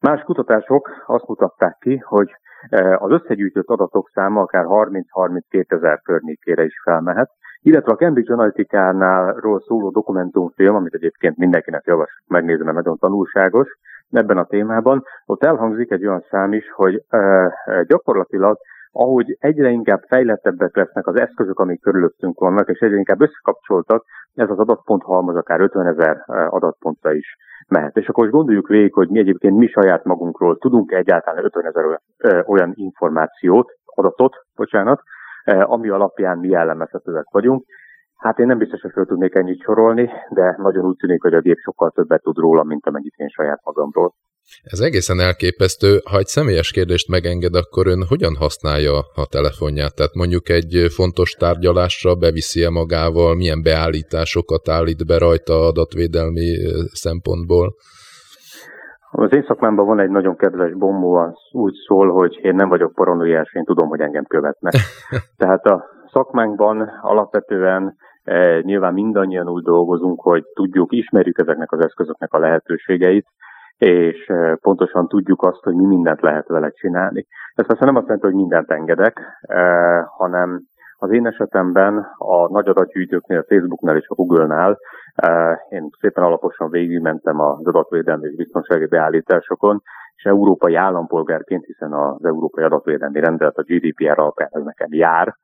Más 0.00 0.22
kutatások 0.22 0.90
azt 1.06 1.26
mutatták 1.26 1.76
ki, 1.80 1.96
hogy 1.96 2.30
eh, 2.68 3.02
az 3.02 3.10
összegyűjtött 3.10 3.68
adatok 3.68 4.10
száma 4.14 4.40
akár 4.40 4.64
30-32 4.68 5.72
ezer 5.72 6.00
környékére 6.00 6.64
is 6.64 6.80
felmehet, 6.84 7.30
illetve 7.60 7.92
a 7.92 7.96
Cambridge 7.96 8.32
Analytica-nál 8.32 9.40
szóló 9.66 9.90
dokumentumfilm, 9.90 10.74
amit 10.74 10.94
egyébként 10.94 11.36
mindenkinek 11.36 11.82
javaslok 11.84 12.26
megnézni, 12.26 12.64
mert 12.64 12.76
nagyon 12.76 12.98
tanulságos 12.98 13.68
ebben 14.10 14.38
a 14.38 14.46
témában, 14.46 15.02
ott 15.26 15.44
elhangzik 15.44 15.90
egy 15.90 16.06
olyan 16.06 16.24
szám 16.30 16.52
is, 16.52 16.72
hogy 16.72 17.02
e, 17.08 17.52
gyakorlatilag 17.86 18.58
ahogy 18.96 19.36
egyre 19.40 19.70
inkább 19.70 20.02
fejlettebbek 20.06 20.76
lesznek 20.76 21.06
az 21.06 21.20
eszközök, 21.20 21.58
amik 21.58 21.80
körülöttünk 21.80 22.38
vannak, 22.38 22.68
és 22.68 22.78
egyre 22.78 22.96
inkább 22.96 23.20
összekapcsoltak, 23.20 24.04
ez 24.34 24.50
az 24.50 24.58
adatpont 24.58 25.02
halmaz 25.02 25.36
akár 25.36 25.60
50 25.60 25.86
ezer 25.86 26.24
adatpontra 26.48 27.12
is 27.12 27.36
mehet. 27.68 27.96
És 27.96 28.08
akkor 28.08 28.24
most 28.24 28.36
gondoljuk 28.36 28.68
végig, 28.68 28.92
hogy 28.92 29.08
mi 29.08 29.18
egyébként 29.18 29.56
mi 29.56 29.66
saját 29.66 30.04
magunkról 30.04 30.58
tudunk 30.58 30.92
egyáltalán 30.92 31.44
50 31.44 31.66
ezer 31.66 32.00
olyan 32.46 32.72
információt, 32.74 33.72
adatot, 33.84 34.34
bocsánat, 34.54 35.00
ami 35.44 35.88
alapján 35.88 36.38
mi 36.38 36.48
jellemezhetőek 36.48 37.26
vagyunk. 37.30 37.64
Hát 38.16 38.38
én 38.38 38.46
nem 38.46 38.58
biztos, 38.58 38.80
hogy 38.80 38.92
fel 38.92 39.04
tudnék 39.04 39.34
ennyit 39.34 39.62
sorolni, 39.62 40.10
de 40.30 40.54
nagyon 40.58 40.84
úgy 40.84 40.96
tűnik, 40.96 41.22
hogy 41.22 41.34
a 41.34 41.40
gép 41.40 41.58
sokkal 41.58 41.90
többet 41.90 42.22
tud 42.22 42.36
róla, 42.36 42.62
mint 42.62 42.86
amennyit 42.86 43.14
én 43.16 43.28
saját 43.28 43.60
magamról. 43.64 44.12
Ez 44.62 44.80
egészen 44.80 45.20
elképesztő. 45.20 46.00
Ha 46.10 46.18
egy 46.18 46.26
személyes 46.26 46.70
kérdést 46.70 47.08
megenged, 47.08 47.54
akkor 47.54 47.86
ön 47.86 48.02
hogyan 48.08 48.34
használja 48.36 48.96
a 49.14 49.26
telefonját? 49.26 49.94
Tehát 49.94 50.14
mondjuk 50.14 50.48
egy 50.48 50.72
fontos 50.96 51.30
tárgyalásra 51.30 52.14
beviszi-e 52.14 52.70
magával, 52.70 53.34
milyen 53.34 53.62
beállításokat 53.62 54.68
állít 54.68 55.06
be 55.06 55.18
rajta 55.18 55.54
adatvédelmi 55.70 56.48
szempontból? 56.92 57.74
Az 59.16 59.34
én 59.34 59.44
szakmámban 59.46 59.86
van 59.86 60.00
egy 60.00 60.10
nagyon 60.10 60.36
kedves 60.36 60.72
bombó, 60.72 61.14
az 61.14 61.34
úgy 61.52 61.74
szól, 61.86 62.12
hogy 62.12 62.38
én 62.42 62.54
nem 62.54 62.68
vagyok 62.68 62.92
paranoiás, 62.92 63.52
én 63.54 63.64
tudom, 63.64 63.88
hogy 63.88 64.00
engem 64.00 64.24
követnek. 64.24 64.72
Tehát 65.36 65.64
a 65.64 65.84
szakmánkban 66.12 66.90
alapvetően 67.02 67.96
e, 68.24 68.60
nyilván 68.60 68.92
mindannyian 68.92 69.48
úgy 69.48 69.62
dolgozunk, 69.62 70.20
hogy 70.20 70.44
tudjuk, 70.54 70.92
ismerjük 70.92 71.38
ezeknek 71.38 71.72
az 71.72 71.84
eszközöknek 71.84 72.32
a 72.32 72.38
lehetőségeit, 72.38 73.26
és 73.78 74.32
pontosan 74.60 75.08
tudjuk 75.08 75.42
azt, 75.42 75.62
hogy 75.62 75.74
mi 75.74 75.86
mindent 75.86 76.20
lehet 76.20 76.48
vele 76.48 76.70
csinálni. 76.70 77.26
Ez 77.54 77.66
persze 77.66 77.84
nem 77.84 77.96
azt 77.96 78.06
jelenti, 78.06 78.26
hogy 78.26 78.36
mindent 78.36 78.70
engedek, 78.70 79.20
hanem 80.16 80.62
az 80.98 81.10
én 81.10 81.26
esetemben 81.26 82.06
a 82.18 82.48
nagy 82.52 82.68
adatgyűjtőknél, 82.68 83.38
a 83.38 83.44
Facebooknál 83.48 83.96
és 83.96 84.08
a 84.08 84.14
Google-nál 84.14 84.78
én 85.68 85.88
szépen 86.00 86.24
alaposan 86.24 86.70
végigmentem 86.70 87.40
az 87.40 87.66
adatvédelmi 87.66 88.26
és 88.26 88.36
biztonsági 88.36 88.86
beállításokon, 88.86 89.82
és 90.16 90.24
európai 90.24 90.74
állampolgárként, 90.74 91.64
hiszen 91.64 91.92
az 91.92 92.24
Európai 92.24 92.64
Adatvédelmi 92.64 93.20
Rendelet 93.20 93.56
a 93.56 93.62
GDPR 93.62 94.18
alapján 94.18 94.48
ez 94.52 94.62
nekem 94.62 94.88
jár, 94.90 95.34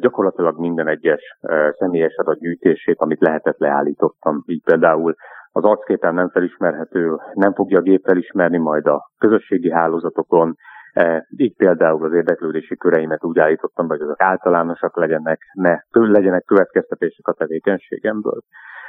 gyakorlatilag 0.00 0.58
minden 0.58 0.88
egyes 0.88 1.38
személyes 1.78 2.16
adatgyűjtését, 2.16 3.00
amit 3.00 3.20
lehetett 3.20 3.58
leállítottam. 3.58 4.42
Így 4.46 4.62
például 4.64 5.14
az 5.58 5.64
arcképen 5.64 6.14
nem 6.14 6.28
felismerhető, 6.28 7.16
nem 7.32 7.52
fogja 7.54 7.78
a 7.78 7.82
gép 7.82 8.04
felismerni 8.04 8.58
majd 8.58 8.86
a 8.86 9.10
közösségi 9.18 9.70
hálózatokon, 9.70 10.54
e, 10.92 11.26
így 11.36 11.56
például 11.56 12.04
az 12.04 12.12
érdeklődési 12.12 12.76
köreimet 12.76 13.24
úgy 13.24 13.38
állítottam, 13.38 13.88
hogy 13.88 14.00
azok 14.00 14.22
általánosak 14.22 14.96
legyenek, 14.96 15.40
ne 15.52 15.78
legyenek 15.90 16.44
következtetések 16.44 17.26
a 17.28 17.32
tevékenységemből. 17.32 18.40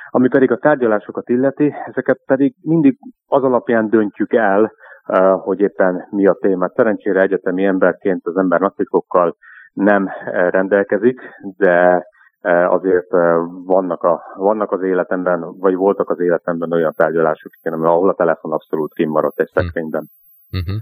Ami 0.09 0.27
pedig 0.27 0.51
a 0.51 0.57
tárgyalásokat 0.57 1.29
illeti, 1.29 1.73
ezeket 1.85 2.19
pedig 2.25 2.55
mindig 2.61 2.97
az 3.27 3.43
alapján 3.43 3.89
döntjük 3.89 4.33
el, 4.33 4.71
e, 5.05 5.29
hogy 5.29 5.59
éppen 5.59 6.07
mi 6.09 6.27
a 6.27 6.33
téma. 6.33 6.69
Szerencsére 6.75 7.21
egyetemi 7.21 7.65
emberként 7.65 8.25
az 8.25 8.37
ember 8.37 8.59
napikokkal 8.59 9.35
nem 9.73 10.07
e, 10.07 10.49
rendelkezik, 10.49 11.21
de 11.57 12.05
azért 12.47 13.13
e, 13.13 13.35
vannak, 13.65 14.03
a, 14.03 14.21
vannak 14.37 14.71
az 14.71 14.81
életemben, 14.81 15.57
vagy 15.57 15.75
voltak 15.75 16.09
az 16.09 16.19
életemben 16.19 16.71
olyan 16.71 16.93
tárgyalások, 16.95 17.51
ahol 17.61 18.09
a 18.09 18.13
telefon 18.13 18.51
abszolút 18.51 18.93
kimaradt 18.93 19.39
egy 19.39 19.49
hm. 19.53 19.59
szekrényben. 19.59 20.09
Uh-huh. 20.51 20.75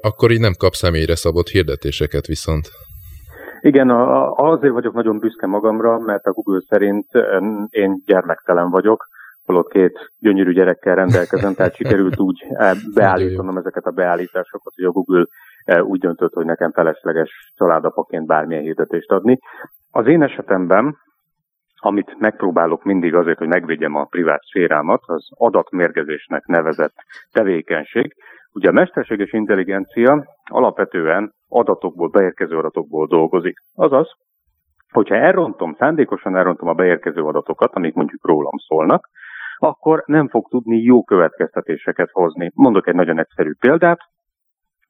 Akkor 0.00 0.30
így 0.30 0.40
nem 0.40 0.52
kap 0.58 0.72
személyre 0.72 1.16
szabott 1.16 1.48
hirdetéseket 1.48 2.26
viszont. 2.26 2.68
Igen, 3.60 3.90
azért 4.36 4.72
vagyok 4.72 4.94
nagyon 4.94 5.18
büszke 5.18 5.46
magamra, 5.46 5.98
mert 5.98 6.24
a 6.24 6.32
Google 6.32 6.60
szerint 6.68 7.06
én 7.70 8.02
gyermektelen 8.06 8.70
vagyok, 8.70 9.06
holott 9.44 9.70
két 9.70 10.12
gyönyörű 10.18 10.52
gyerekkel 10.52 10.94
rendelkezem, 10.94 11.54
tehát 11.54 11.74
sikerült 11.74 12.18
úgy 12.28 12.46
beállítanom 12.94 13.56
ezeket 13.56 13.84
a 13.84 13.90
beállításokat, 13.90 14.72
hogy 14.76 14.84
a 14.84 14.90
Google 14.90 15.26
úgy 15.78 16.00
döntött, 16.00 16.32
hogy 16.32 16.44
nekem 16.44 16.72
felesleges 16.72 17.52
családapaként 17.56 18.26
bármilyen 18.26 18.62
hirdetést 18.62 19.10
adni. 19.10 19.38
Az 19.90 20.06
én 20.06 20.22
esetemben, 20.22 20.96
amit 21.76 22.18
megpróbálok 22.18 22.84
mindig 22.84 23.14
azért, 23.14 23.38
hogy 23.38 23.48
megvédjem 23.48 23.94
a 23.94 24.04
privát 24.04 24.42
szférámat, 24.42 25.00
az 25.06 25.28
adatmérgezésnek 25.30 26.46
nevezett 26.46 26.94
tevékenység. 27.32 28.14
Ugye 28.52 28.68
a 28.68 28.72
mesterséges 28.72 29.32
intelligencia 29.32 30.24
alapvetően 30.44 31.32
adatokból, 31.48 32.08
beérkező 32.08 32.58
adatokból 32.58 33.06
dolgozik. 33.06 33.58
Azaz, 33.74 34.08
hogyha 34.90 35.14
elrontom, 35.14 35.74
szándékosan 35.78 36.36
elrontom 36.36 36.68
a 36.68 36.74
beérkező 36.74 37.22
adatokat, 37.22 37.74
amik 37.74 37.94
mondjuk 37.94 38.26
rólam 38.26 38.56
szólnak, 38.56 39.08
akkor 39.56 40.02
nem 40.06 40.28
fog 40.28 40.48
tudni 40.48 40.76
jó 40.76 41.02
következtetéseket 41.02 42.10
hozni. 42.10 42.50
Mondok 42.54 42.88
egy 42.88 42.94
nagyon 42.94 43.18
egyszerű 43.18 43.52
példát. 43.60 43.98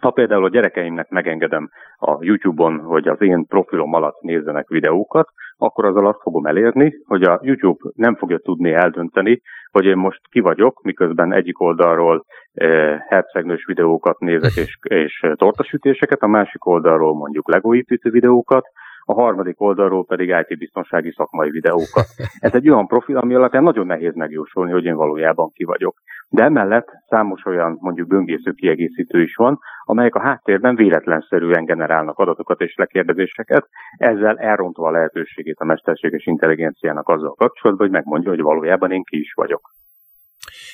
Ha 0.01 0.11
például 0.11 0.45
a 0.45 0.49
gyerekeimnek 0.49 1.09
megengedem 1.09 1.71
a 1.99 2.25
YouTube-on, 2.25 2.81
hogy 2.81 3.09
az 3.09 3.21
én 3.21 3.47
profilom 3.47 3.95
alatt 3.95 4.21
nézzenek 4.21 4.69
videókat, 4.69 5.29
akkor 5.57 5.85
azzal 5.85 6.07
azt 6.07 6.21
fogom 6.21 6.47
elérni, 6.47 6.95
hogy 7.07 7.23
a 7.23 7.41
YouTube 7.43 7.91
nem 7.95 8.15
fogja 8.17 8.39
tudni 8.39 8.73
eldönteni, 8.73 9.41
hogy 9.71 9.85
én 9.85 9.97
most 9.97 10.21
ki 10.31 10.41
vagyok, 10.41 10.83
miközben 10.83 11.33
egyik 11.33 11.61
oldalról 11.61 12.25
eh, 12.53 12.99
hercegnős 13.09 13.65
videókat 13.65 14.19
nézek 14.19 14.57
és, 14.65 14.79
és 14.83 15.27
tortasütéseket, 15.35 16.23
a 16.23 16.27
másik 16.27 16.67
oldalról 16.67 17.15
mondjuk 17.15 17.49
legóépítő 17.49 18.11
videókat, 18.11 18.67
a 19.05 19.13
harmadik 19.13 19.61
oldalról 19.61 20.05
pedig 20.05 20.29
IT-biztonsági 20.49 21.13
szakmai 21.17 21.51
videókat. 21.51 22.07
Ez 22.39 22.55
egy 22.55 22.69
olyan 22.69 22.87
profil, 22.87 23.17
ami 23.17 23.35
alapján 23.35 23.63
nagyon 23.63 23.87
nehéz 23.87 24.15
megjósolni, 24.15 24.73
hogy 24.73 24.85
én 24.85 24.97
valójában 24.97 25.51
ki 25.53 25.65
vagyok. 25.65 25.99
De 26.29 26.43
emellett 26.43 26.89
számos 27.09 27.45
olyan 27.45 27.79
mondjuk 27.81 28.09
böngésző 28.09 28.53
kiegészítő 28.53 29.23
is 29.23 29.35
van, 29.35 29.59
amelyek 29.85 30.15
a 30.15 30.21
háttérben 30.21 30.75
véletlenszerűen 30.75 31.65
generálnak 31.65 32.19
adatokat 32.19 32.61
és 32.61 32.75
lekérdezéseket, 32.77 33.69
ezzel 33.97 34.39
elrontva 34.39 34.89
a 34.89 34.91
lehetőségét 34.91 35.59
a 35.59 35.65
mesterséges 35.65 36.27
intelligenciának 36.27 37.09
azzal 37.09 37.35
kapcsolatban, 37.35 37.87
hogy 37.87 37.97
megmondja, 37.97 38.31
hogy 38.31 38.41
valójában 38.41 38.93
én 38.93 39.03
ki 39.03 39.19
is 39.19 39.33
vagyok. 39.33 39.71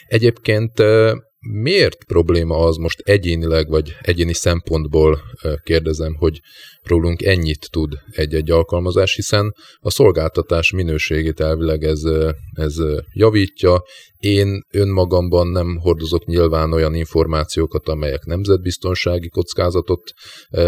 Egyébként 0.07 0.73
miért 1.41 2.05
probléma 2.05 2.57
az 2.57 2.77
most 2.77 3.01
egyénileg, 3.01 3.69
vagy 3.69 3.97
egyéni 4.01 4.33
szempontból 4.33 5.19
kérdezem, 5.63 6.15
hogy 6.15 6.41
rólunk 6.83 7.23
ennyit 7.23 7.71
tud 7.71 7.93
egy-egy 8.11 8.51
alkalmazás, 8.51 9.15
hiszen 9.15 9.55
a 9.79 9.91
szolgáltatás 9.91 10.73
minőségét 10.73 11.41
elvileg 11.41 11.83
ez, 11.83 12.03
ez 12.53 12.75
javítja. 13.13 13.83
Én 14.17 14.63
önmagamban 14.73 15.49
nem 15.49 15.79
hordozok 15.81 16.25
nyilván 16.25 16.73
olyan 16.73 16.95
információkat, 16.95 17.89
amelyek 17.89 18.25
nemzetbiztonsági 18.25 19.29
kockázatot 19.29 20.13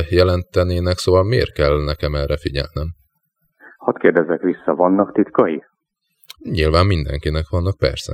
jelentenének, 0.09 0.99
szóval 0.99 1.25
miért 1.25 1.53
kell 1.53 1.85
nekem 1.85 2.15
erre 2.15 2.37
figyelnem? 2.37 2.95
Hadd 3.77 3.99
kérdezek 3.99 4.41
vissza, 4.41 4.75
vannak 4.75 5.13
titkai? 5.13 5.63
Nyilván 6.45 6.87
mindenkinek 6.87 7.49
vannak, 7.49 7.79
persze. 7.79 8.13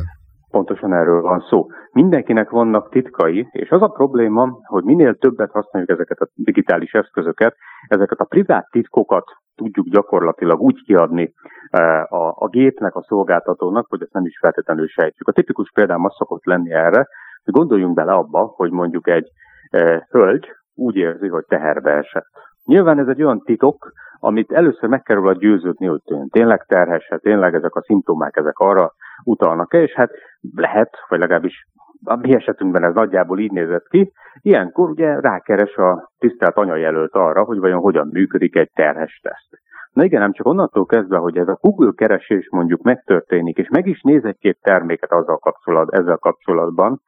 Pontosan 0.55 0.95
erről 0.95 1.21
van 1.21 1.41
szó. 1.41 1.67
Mindenkinek 1.93 2.51
vannak 2.51 2.91
titkai, 2.91 3.49
és 3.51 3.71
az 3.71 3.83
a 3.83 3.89
probléma, 3.89 4.59
hogy 4.63 4.85
minél 4.85 5.15
többet 5.15 5.51
használjuk 5.51 5.91
ezeket 5.91 6.21
a 6.21 6.29
digitális 6.35 6.93
eszközöket, 6.93 7.57
ezeket 7.89 8.19
a 8.19 8.25
privát 8.25 8.69
titkokat 8.71 9.25
tudjuk 9.55 9.87
gyakorlatilag 9.87 10.61
úgy 10.61 10.83
kiadni 10.85 11.33
e, 11.71 12.03
a, 12.03 12.35
a 12.39 12.49
gépnek, 12.49 12.95
a 12.95 13.03
szolgáltatónak, 13.03 13.87
hogy 13.89 14.03
ezt 14.03 14.13
nem 14.13 14.25
is 14.25 14.39
feltétlenül 14.39 14.87
sejtjük. 14.87 15.29
A 15.29 15.33
tipikus 15.33 15.71
példám 15.75 16.05
az 16.05 16.15
szokott 16.15 16.45
lenni 16.45 16.73
erre, 16.73 17.09
hogy 17.45 17.55
gondoljunk 17.55 17.95
bele 17.95 18.13
abba, 18.13 18.53
hogy 18.57 18.71
mondjuk 18.71 19.09
egy 19.09 19.29
e, 19.71 20.07
hölgy 20.11 20.49
úgy 20.75 20.97
érzi, 20.97 21.29
hogy 21.29 21.45
teherbe 21.49 21.91
esett. 21.91 22.31
Nyilván 22.65 22.99
ez 22.99 23.09
egy 23.09 23.23
olyan 23.23 23.41
titok, 23.41 23.93
amit 24.19 24.53
először 24.53 24.89
meg 24.89 25.03
kell 25.03 25.17
róla 25.17 25.33
győződni, 25.33 25.87
hogy 25.87 26.01
tényleg 26.31 26.65
terhes, 26.67 27.13
tényleg 27.23 27.55
ezek 27.55 27.75
a 27.75 27.83
szimptomák, 27.83 28.37
ezek 28.37 28.59
arra 28.59 28.93
utalnak-e, 29.25 29.83
és 29.83 29.93
hát 29.93 30.11
lehet, 30.55 30.91
vagy 31.09 31.19
legalábbis 31.19 31.67
a 32.05 32.17
mi 32.17 32.35
esetünkben 32.35 32.85
ez 32.85 32.95
nagyjából 32.95 33.39
így 33.39 33.53
nézett 33.53 33.89
ki, 33.89 34.13
ilyenkor 34.41 34.91
ugye 34.91 35.21
rákeres 35.21 35.77
a 35.77 36.11
tisztelt 36.19 36.57
anyajelölt 36.57 37.15
arra, 37.15 37.43
hogy 37.43 37.59
vajon 37.59 37.81
hogyan 37.81 38.09
működik 38.13 38.57
egy 38.57 38.71
terhes 38.75 39.21
teszt. 39.23 39.63
Na 39.93 40.05
igen, 40.05 40.21
nem 40.21 40.33
csak 40.33 40.47
onnantól 40.47 40.87
kezdve, 40.87 41.17
hogy 41.17 41.37
ez 41.37 41.49
a 41.49 41.59
Google 41.61 41.93
keresés 41.97 42.49
mondjuk 42.51 42.83
megtörténik, 42.83 43.59
és 43.59 43.69
meg 43.69 43.87
is 43.87 44.01
néz 44.01 44.25
egy-két 44.25 44.59
terméket 44.63 45.13
azzal 45.13 45.39
kapcsolat, 45.39 45.95
ezzel 45.95 46.17
kapcsolatban, 46.17 47.01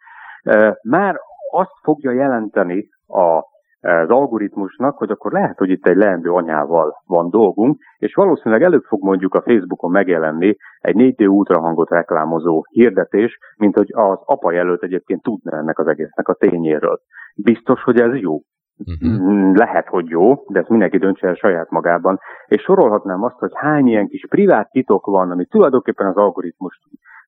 már 0.82 1.16
azt 1.50 1.78
fogja 1.82 2.10
jelenteni 2.10 2.88
a 3.06 3.42
az 3.86 4.08
algoritmusnak, 4.08 4.98
hogy 4.98 5.10
akkor 5.10 5.32
lehet, 5.32 5.58
hogy 5.58 5.70
itt 5.70 5.86
egy 5.86 5.96
leendő 5.96 6.30
anyával 6.30 7.02
van 7.06 7.30
dolgunk, 7.30 7.78
és 7.98 8.14
valószínűleg 8.14 8.62
előbb 8.62 8.82
fog 8.82 9.02
mondjuk 9.02 9.34
a 9.34 9.42
Facebookon 9.42 9.90
megjelenni 9.90 10.56
egy 10.78 10.94
4D 10.98 11.28
ultrahangot 11.28 11.90
reklámozó 11.90 12.64
hirdetés, 12.70 13.38
mint 13.56 13.76
hogy 13.76 13.90
az 13.92 14.18
apa 14.24 14.52
jelölt 14.52 14.82
egyébként 14.82 15.22
tudna 15.22 15.56
ennek 15.56 15.78
az 15.78 15.86
egésznek 15.86 16.28
a 16.28 16.34
tényéről. 16.34 17.00
Biztos, 17.36 17.82
hogy 17.82 18.00
ez 18.00 18.14
jó? 18.14 18.40
Uh-huh. 18.84 19.54
Lehet, 19.56 19.88
hogy 19.88 20.08
jó, 20.08 20.34
de 20.34 20.58
ezt 20.58 20.68
mindenki 20.68 20.98
döntse 20.98 21.26
el 21.26 21.34
saját 21.34 21.70
magában. 21.70 22.18
És 22.46 22.62
sorolhatnám 22.62 23.22
azt, 23.22 23.38
hogy 23.38 23.50
hány 23.54 23.86
ilyen 23.86 24.06
kis 24.06 24.26
privát 24.28 24.70
titok 24.70 25.06
van, 25.06 25.30
ami 25.30 25.44
tulajdonképpen 25.44 26.06
az 26.06 26.16
algoritmus 26.16 26.80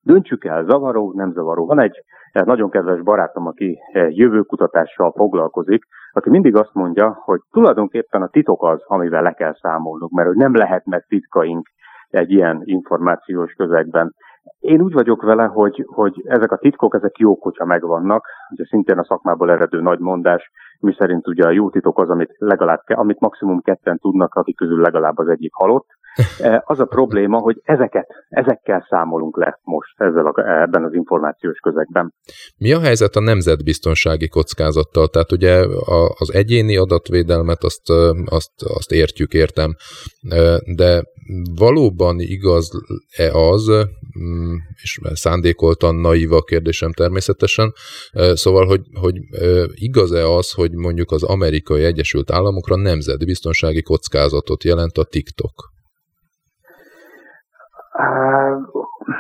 Döntsük 0.03 0.45
el, 0.45 0.65
zavaró, 0.65 1.13
nem 1.13 1.33
zavaró. 1.33 1.67
Van 1.67 1.81
egy 1.81 2.03
nagyon 2.33 2.71
kedves 2.71 3.03
barátom, 3.03 3.47
aki 3.47 3.79
jövőkutatással 4.09 5.13
foglalkozik, 5.13 5.85
aki 6.13 6.31
mindig 6.31 6.57
azt 6.57 6.75
mondja, 6.75 7.19
hogy 7.25 7.41
tulajdonképpen 7.51 8.23
a 8.23 8.29
titok 8.29 8.63
az, 8.63 8.83
amivel 8.87 9.23
le 9.23 9.33
kell 9.33 9.55
számolnunk, 9.55 10.13
mert 10.13 10.29
hogy 10.29 10.37
nem 10.37 10.55
lehetnek 10.55 11.05
titkaink 11.09 11.69
egy 12.09 12.31
ilyen 12.31 12.61
információs 12.65 13.53
közegben. 13.53 14.15
Én 14.59 14.81
úgy 14.81 14.93
vagyok 14.93 15.23
vele, 15.23 15.45
hogy, 15.45 15.85
hogy 15.87 16.23
ezek 16.25 16.53
a 16.53 16.57
titkok, 16.57 16.95
ezek 16.95 17.19
jók, 17.19 17.43
hogyha 17.43 17.65
megvannak. 17.65 18.27
Ugye 18.51 18.65
szintén 18.65 18.99
a 18.99 19.05
szakmából 19.05 19.51
eredő 19.51 19.81
nagy 19.81 19.99
mondás, 19.99 20.51
mi 20.81 20.95
szerint 20.99 21.27
ugye 21.27 21.47
a 21.47 21.51
jó 21.51 21.71
titok 21.71 21.99
az, 21.99 22.11
amit 22.11 22.35
legalább, 22.39 22.81
amit 22.87 23.21
maximum 23.21 23.61
ketten 23.61 23.99
tudnak, 23.99 24.35
akik 24.35 24.57
közül 24.57 24.81
legalább 24.81 25.19
az 25.19 25.29
egyik 25.29 25.53
halott. 25.53 25.87
Eh, 26.39 26.61
az 26.65 26.81
a 26.81 26.85
probléma, 26.85 27.39
hogy 27.39 27.61
ezeket, 27.65 28.07
ezekkel 28.29 28.87
számolunk 28.89 29.37
le 29.37 29.61
most 29.63 30.01
ezzel 30.01 30.27
a, 30.27 30.61
ebben 30.63 30.85
az 30.85 30.95
információs 30.95 31.59
közegben. 31.59 32.15
Mi 32.57 32.73
a 32.73 32.81
helyzet 32.81 33.17
a 33.17 33.21
nemzetbiztonsági 33.21 34.29
kockázattal? 34.29 35.09
Tehát 35.09 35.33
ugye 35.33 35.65
az 36.19 36.35
egyéni 36.35 36.77
adatvédelmet 36.77 37.65
azt, 37.65 37.91
azt, 38.25 38.63
azt 38.63 38.93
értjük, 38.93 39.33
értem, 39.33 39.75
de 40.77 41.03
valóban 41.55 42.21
igaz-e 42.21 43.33
az, 43.33 43.69
mm, 44.19 44.55
és 44.83 45.01
szándékoltan 45.13 45.95
naív 45.95 46.33
a 46.33 46.43
kérdésem 46.43 46.93
természetesen, 46.93 47.73
szóval, 48.33 48.67
hogy, 48.67 48.81
hogy 49.01 49.17
igaz-e 49.75 50.29
az, 50.29 50.53
hogy 50.53 50.73
mondjuk 50.73 51.11
az 51.11 51.23
amerikai 51.23 51.85
Egyesült 51.85 52.31
Államokra 52.31 52.77
nemzetbiztonsági 52.77 53.83
kockázatot 53.83 54.65
jelent 54.65 54.99
a 54.99 55.05
TikTok? 55.05 55.77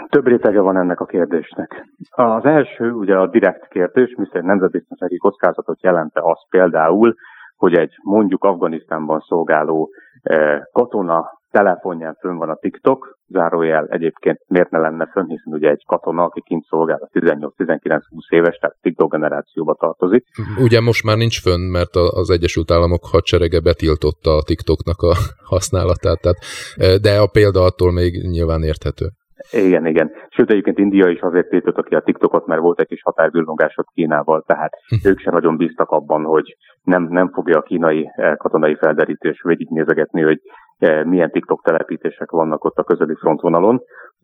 Több 0.08 0.26
rétege 0.26 0.60
van 0.60 0.76
ennek 0.76 1.00
a 1.00 1.04
kérdésnek. 1.04 1.88
Az 2.10 2.44
első, 2.44 2.92
ugye 2.92 3.16
a 3.16 3.26
direkt 3.26 3.68
kérdés, 3.68 4.14
miszerint 4.16 4.46
nemzetbiztonsági 4.46 5.16
kockázatot 5.16 5.82
jelente 5.82 6.20
az 6.22 6.46
például, 6.50 7.14
hogy 7.56 7.74
egy 7.74 7.94
mondjuk 8.02 8.44
Afganisztánban 8.44 9.20
szolgáló 9.20 9.90
eh, 10.22 10.60
katona 10.72 11.37
telefonján 11.50 12.16
fönn 12.20 12.36
van 12.36 12.48
a 12.48 12.54
TikTok, 12.54 13.18
zárójel 13.28 13.86
egyébként 13.86 14.38
miért 14.46 14.70
ne 14.70 14.78
lenne 14.78 15.06
fönn, 15.12 15.28
hiszen 15.28 15.52
ugye 15.52 15.68
egy 15.70 15.84
katona, 15.86 16.24
aki 16.24 16.42
kint 16.44 16.64
szolgál 16.64 16.98
a 17.00 17.08
18-19-20 17.12 18.00
éves, 18.28 18.56
tehát 18.56 18.76
TikTok 18.80 19.12
generációba 19.12 19.74
tartozik. 19.74 20.24
Ugye 20.58 20.80
most 20.80 21.04
már 21.04 21.16
nincs 21.16 21.40
fönn, 21.40 21.70
mert 21.70 21.96
az 21.96 22.30
Egyesült 22.30 22.70
Államok 22.70 23.04
hadserege 23.04 23.60
betiltotta 23.60 24.30
a 24.30 24.42
TikToknak 24.42 25.00
a 25.00 25.14
használatát, 25.54 26.20
tehát, 26.20 26.38
eh, 26.76 26.94
de 26.96 27.20
a 27.20 27.26
példa 27.26 27.60
attól 27.60 27.92
még 27.92 28.26
nyilván 28.26 28.62
érthető. 28.62 29.06
Igen, 29.50 29.86
igen. 29.86 30.10
Sőt, 30.28 30.50
egyébként 30.50 30.78
India 30.78 31.08
is 31.08 31.20
azért 31.20 31.48
tiltotta 31.48 31.82
ki 31.82 31.94
a 31.94 32.00
TikTokot, 32.00 32.46
mert 32.46 32.60
volt 32.60 32.80
egy 32.80 32.86
kis 32.86 33.02
határbillongásod 33.02 33.84
Kínával, 33.94 34.42
tehát 34.46 34.72
hm. 34.88 35.08
ők 35.08 35.18
sem 35.18 35.32
nagyon 35.32 35.56
bíztak 35.56 35.90
abban, 35.90 36.24
hogy 36.24 36.56
nem, 36.82 37.02
nem 37.10 37.30
fogja 37.32 37.58
a 37.58 37.62
kínai 37.62 38.10
eh, 38.16 38.36
katonai 38.36 38.74
felderítés 38.74 39.42
végignézegetni, 39.42 40.22
hogy 40.22 40.40
eh, 40.78 41.04
milyen 41.04 41.30
TikTok 41.30 41.62
telepítések 41.62 42.30
vannak 42.30 42.64
ott 42.64 42.76
a 42.76 42.84
közeli 42.84 43.14
frontvonalon, 43.14 43.80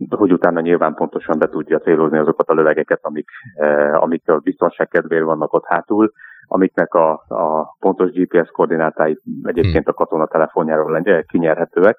hogy 0.08 0.32
utána 0.32 0.60
nyilván 0.60 0.94
pontosan 0.94 1.38
be 1.38 1.48
tudja 1.48 1.78
célozni 1.78 2.18
azokat 2.18 2.48
a 2.48 2.54
lövegeket, 2.54 3.00
amik, 3.02 3.28
eh, 3.54 4.02
amik 4.02 4.28
a 4.28 4.38
biztonság 4.38 4.88
kedvéért 4.88 5.24
vannak 5.24 5.52
ott 5.52 5.66
hátul. 5.66 6.12
amiknek 6.46 6.94
a, 6.94 7.12
a 7.28 7.76
pontos 7.78 8.10
GPS 8.10 8.48
koordinátái 8.50 9.18
egyébként 9.42 9.88
a 9.88 9.92
katona 9.92 10.26
telefonjáról 10.26 11.02
kinyerhetőek. 11.26 11.96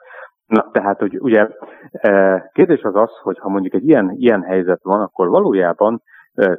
Na, 0.48 0.70
tehát, 0.72 1.00
hogy 1.00 1.20
ugye 1.20 1.48
kérdés 2.52 2.82
az 2.82 2.96
az, 2.96 3.10
hogy 3.22 3.40
ha 3.40 3.50
mondjuk 3.50 3.74
egy 3.74 3.88
ilyen, 3.88 4.12
ilyen 4.12 4.44
helyzet 4.44 4.80
van, 4.84 5.02
akkor 5.02 5.30
valójában 5.30 6.02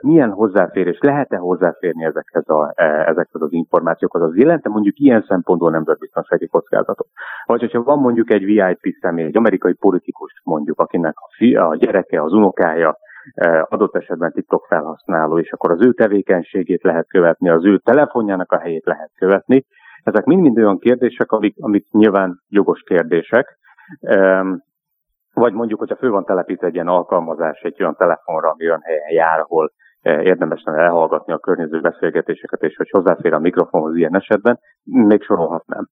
milyen 0.00 0.30
hozzáférés, 0.30 0.98
lehet-e 1.00 1.36
hozzáférni 1.36 2.04
ezekhez, 2.04 2.48
a, 2.48 2.72
ezekhez 3.06 3.42
az 3.42 3.52
információkhoz, 3.52 4.22
az 4.22 4.36
jelente 4.36 4.68
mondjuk 4.68 4.98
ilyen 4.98 5.24
szempontból 5.28 5.70
nemzetbiztonsági 5.70 6.46
kockázatot. 6.46 7.08
Vagy 7.46 7.60
hogyha 7.60 7.82
van 7.82 7.98
mondjuk 7.98 8.32
egy 8.32 8.44
VIP 8.44 8.96
személy, 9.00 9.24
egy 9.24 9.36
amerikai 9.36 9.72
politikus 9.72 10.40
mondjuk, 10.44 10.80
akinek 10.80 11.14
a, 11.16 11.28
fia, 11.36 11.66
a 11.66 11.76
gyereke, 11.76 12.22
az 12.22 12.32
unokája 12.32 12.98
adott 13.68 13.96
esetben 13.96 14.32
TikTok 14.32 14.66
felhasználó, 14.68 15.38
és 15.38 15.52
akkor 15.52 15.70
az 15.70 15.84
ő 15.84 15.92
tevékenységét 15.92 16.82
lehet 16.82 17.08
követni, 17.08 17.48
az 17.48 17.64
ő 17.64 17.78
telefonjának 17.78 18.52
a 18.52 18.58
helyét 18.58 18.84
lehet 18.84 19.10
követni. 19.14 19.64
Ezek 20.02 20.24
mind-mind 20.24 20.58
olyan 20.58 20.78
kérdések, 20.78 21.32
amik, 21.32 21.56
amik 21.60 21.86
nyilván 21.90 22.40
jogos 22.48 22.82
kérdések, 22.82 23.58
vagy 25.40 25.52
mondjuk, 25.52 25.78
hogyha 25.78 25.96
fő 25.96 26.10
van 26.10 26.24
telepítve 26.24 26.66
egy 26.66 26.74
ilyen 26.74 26.88
alkalmazás 26.88 27.60
egy 27.60 27.82
olyan 27.82 27.96
telefonra, 27.96 28.50
ami 28.50 28.64
olyan 28.64 28.82
helyen 28.82 29.10
jár, 29.10 29.38
ahol 29.38 29.72
e, 30.00 30.22
érdemes 30.22 30.62
lenne 30.64 30.82
elhallgatni 30.82 31.32
a 31.32 31.38
környező 31.38 31.80
beszélgetéseket, 31.80 32.62
és 32.62 32.76
hogy 32.76 32.90
hozzáfér 32.90 33.32
a 33.32 33.38
mikrofonhoz 33.38 33.96
ilyen 33.96 34.16
esetben, 34.16 34.58
még 34.84 35.22
sorolhatnám. 35.22 35.88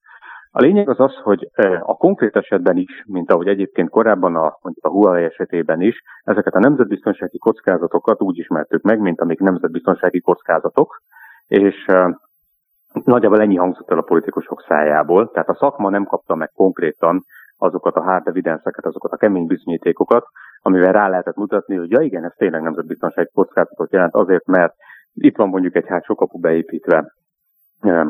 A 0.50 0.60
lényeg 0.60 0.88
az 0.88 1.00
az, 1.00 1.14
hogy 1.22 1.48
e, 1.52 1.80
a 1.84 1.94
konkrét 1.94 2.36
esetben 2.36 2.76
is, 2.76 3.04
mint 3.06 3.30
ahogy 3.30 3.48
egyébként 3.48 3.90
korábban 3.90 4.36
a, 4.36 4.58
mondjuk 4.62 4.84
a 4.84 4.90
Huawei 4.90 5.24
esetében 5.24 5.80
is, 5.80 6.02
ezeket 6.22 6.54
a 6.54 6.60
nemzetbiztonsági 6.60 7.38
kockázatokat 7.38 8.20
úgy 8.20 8.38
ismertük 8.38 8.82
meg, 8.82 9.00
mint 9.00 9.20
amik 9.20 9.38
nemzetbiztonsági 9.38 10.20
kockázatok, 10.20 11.00
és 11.46 11.86
e, 11.86 12.18
nagyjából 13.04 13.40
ennyi 13.40 13.56
hangzott 13.56 13.90
el 13.90 13.98
a 13.98 14.02
politikusok 14.02 14.64
szájából, 14.68 15.30
tehát 15.30 15.48
a 15.48 15.56
szakma 15.58 15.90
nem 15.90 16.04
kapta 16.04 16.34
meg 16.34 16.50
konkrétan 16.54 17.24
azokat 17.64 17.96
a 17.96 18.02
hard 18.02 18.28
evidence-eket, 18.28 18.86
azokat 18.86 19.12
a 19.12 19.16
kemény 19.16 19.46
bizonyítékokat, 19.46 20.26
amivel 20.62 20.92
rá 20.92 21.08
lehetett 21.08 21.36
mutatni, 21.36 21.76
hogy 21.76 21.90
ja 21.90 22.00
igen, 22.00 22.24
ez 22.24 22.32
tényleg 22.36 22.62
nemzetbiztonsági 22.62 23.30
kockázatot 23.32 23.92
jelent 23.92 24.14
azért, 24.14 24.46
mert 24.46 24.74
itt 25.14 25.36
van 25.36 25.48
mondjuk 25.48 25.76
egy 25.76 25.86
hátsó 25.86 26.14
kapu 26.14 26.38
beépítve, 26.38 27.12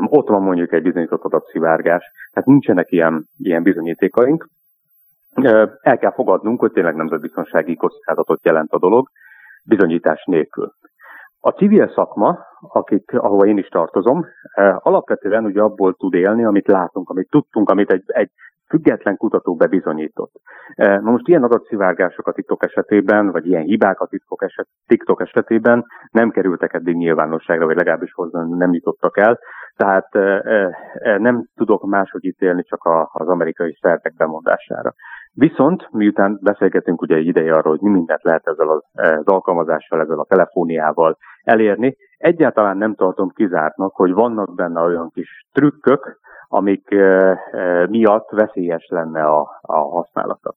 ott 0.07 0.29
van 0.29 0.43
mondjuk 0.43 0.73
egy 0.73 0.83
bizonyított 0.83 1.23
adatszivárgás, 1.23 2.11
tehát 2.33 2.49
nincsenek 2.49 2.91
ilyen, 2.91 3.29
ilyen 3.39 3.63
bizonyítékaink. 3.63 4.49
El 5.81 5.99
kell 5.99 6.13
fogadnunk, 6.13 6.61
hogy 6.61 6.73
tényleg 6.73 6.95
nemzetbiztonsági 6.95 7.77
kockázatot 7.77 8.45
jelent 8.45 8.73
a 8.73 8.79
dolog, 8.79 9.09
bizonyítás 9.65 10.25
nélkül. 10.25 10.73
A 11.41 11.51
civil 11.51 11.93
szakma, 11.95 12.39
akik, 12.61 13.13
ahova 13.13 13.47
én 13.47 13.59
is 13.59 13.69
tartozom, 13.69 14.27
alapvetően 14.79 15.45
ugye 15.45 15.63
abból 15.63 15.95
tud 15.95 16.15
élni, 16.15 16.45
amit 16.45 16.67
látunk, 16.67 17.09
amit 17.09 17.31
tudtunk, 17.31 17.71
amit 17.71 17.91
egy, 17.91 18.03
egy 18.07 18.31
független 18.69 19.17
kutató 19.17 19.55
bebizonyított. 19.55 20.33
E, 20.75 20.99
na 21.01 21.11
most 21.11 21.29
ilyen 21.29 21.43
adatszivárgások 21.43 22.27
a 22.27 22.33
TikTok 22.33 22.65
esetében, 22.65 23.31
vagy 23.31 23.47
ilyen 23.47 23.63
hibák 23.63 24.01
a 24.01 24.07
TikTok, 24.07 24.43
eset, 24.43 24.67
TikTok 24.87 25.21
esetében 25.21 25.85
nem 26.11 26.31
kerültek 26.31 26.73
eddig 26.73 26.95
nyilvánosságra, 26.97 27.67
vagy 27.67 27.77
legalábbis 27.77 28.13
hozzá 28.13 28.43
nem 28.49 28.73
jutottak 28.73 29.19
el, 29.19 29.39
tehát 29.77 30.15
e, 30.15 30.43
e, 30.99 31.19
nem 31.19 31.47
tudok 31.55 31.87
máshogy 31.87 32.25
ítélni 32.25 32.63
csak 32.63 32.89
az 33.13 33.29
amerikai 33.29 33.79
szertek 33.81 34.15
bemondására. 34.17 34.95
Viszont, 35.37 35.89
miután 35.91 36.39
beszélgetünk 36.43 37.03
ugye 37.03 37.17
egy 37.17 37.27
ideje 37.27 37.55
arról, 37.55 37.73
hogy 37.73 37.81
mi 37.81 37.91
mindent 37.91 38.23
lehet 38.23 38.47
ezzel 38.47 38.69
az 38.69 38.83
alkalmazással, 39.25 40.01
ezzel 40.01 40.19
a 40.19 40.27
telefóniával 40.29 41.17
elérni, 41.43 41.97
egyáltalán 42.17 42.77
nem 42.77 42.95
tartom 42.95 43.29
kizártnak, 43.29 43.95
hogy 43.95 44.13
vannak 44.13 44.55
benne 44.55 44.81
olyan 44.81 45.11
kis 45.11 45.47
trükkök, 45.53 46.19
amik 46.55 46.89
miatt 47.89 48.31
veszélyes 48.31 48.87
lenne 48.89 49.25
a, 49.25 49.59
a 49.61 49.77
használata. 49.77 50.55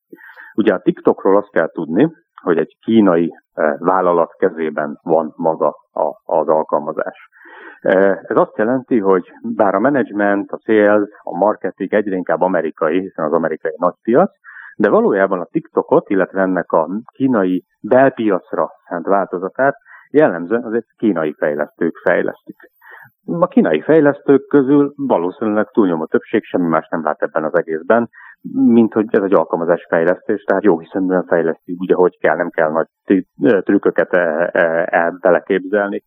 Ugye 0.55 0.73
a 0.73 0.79
TikTokról 0.79 1.37
azt 1.37 1.51
kell 1.51 1.69
tudni, 1.71 2.11
hogy 2.41 2.57
egy 2.57 2.77
kínai 2.79 3.31
vállalat 3.77 4.35
kezében 4.37 4.99
van 5.03 5.33
maga 5.35 5.75
az 6.23 6.47
alkalmazás. 6.47 7.29
Ez 8.21 8.37
azt 8.37 8.57
jelenti, 8.57 8.99
hogy 8.99 9.31
bár 9.55 9.75
a 9.75 9.79
menedzsment, 9.79 10.51
a 10.51 10.59
sales, 10.65 11.09
a 11.23 11.37
marketing 11.37 11.93
egyre 11.93 12.15
inkább 12.15 12.41
amerikai, 12.41 12.99
hiszen 12.99 13.25
az 13.25 13.33
amerikai 13.33 13.73
nagy 13.77 13.95
piac, 14.01 14.31
de 14.75 14.89
valójában 14.89 15.39
a 15.39 15.47
TikTokot, 15.51 16.09
illetve 16.09 16.41
ennek 16.41 16.71
a 16.71 16.89
kínai 17.13 17.63
belpiacra 17.81 18.69
szent 18.87 19.05
változatát 19.05 19.75
jellemzően 20.09 20.63
azért 20.63 20.85
kínai 20.97 21.33
fejlesztők 21.33 21.97
fejlesztik. 22.03 22.57
A 23.25 23.47
kínai 23.47 23.81
fejlesztők 23.81 24.47
közül 24.47 24.93
valószínűleg 24.95 25.69
túlnyomó 25.71 26.05
többség 26.05 26.43
semmi 26.43 26.67
más 26.67 26.87
nem 26.89 27.03
lát 27.03 27.21
ebben 27.21 27.43
az 27.43 27.55
egészben, 27.55 28.09
mint 28.51 28.93
hogy 28.93 29.05
ez 29.09 29.23
egy 29.23 29.33
alkalmazás 29.33 29.85
fejlesztés, 29.89 30.43
tehát 30.43 30.63
jó 30.63 30.79
hiszeműen 30.79 31.25
fejleszti 31.25 31.75
úgy, 31.79 31.91
ahogy 31.91 32.17
kell, 32.19 32.35
nem 32.35 32.49
kell 32.49 32.71
nagy 32.71 32.87
trükköket 33.63 34.13
e, 34.13 35.17
beleképzelni. 35.21 36.03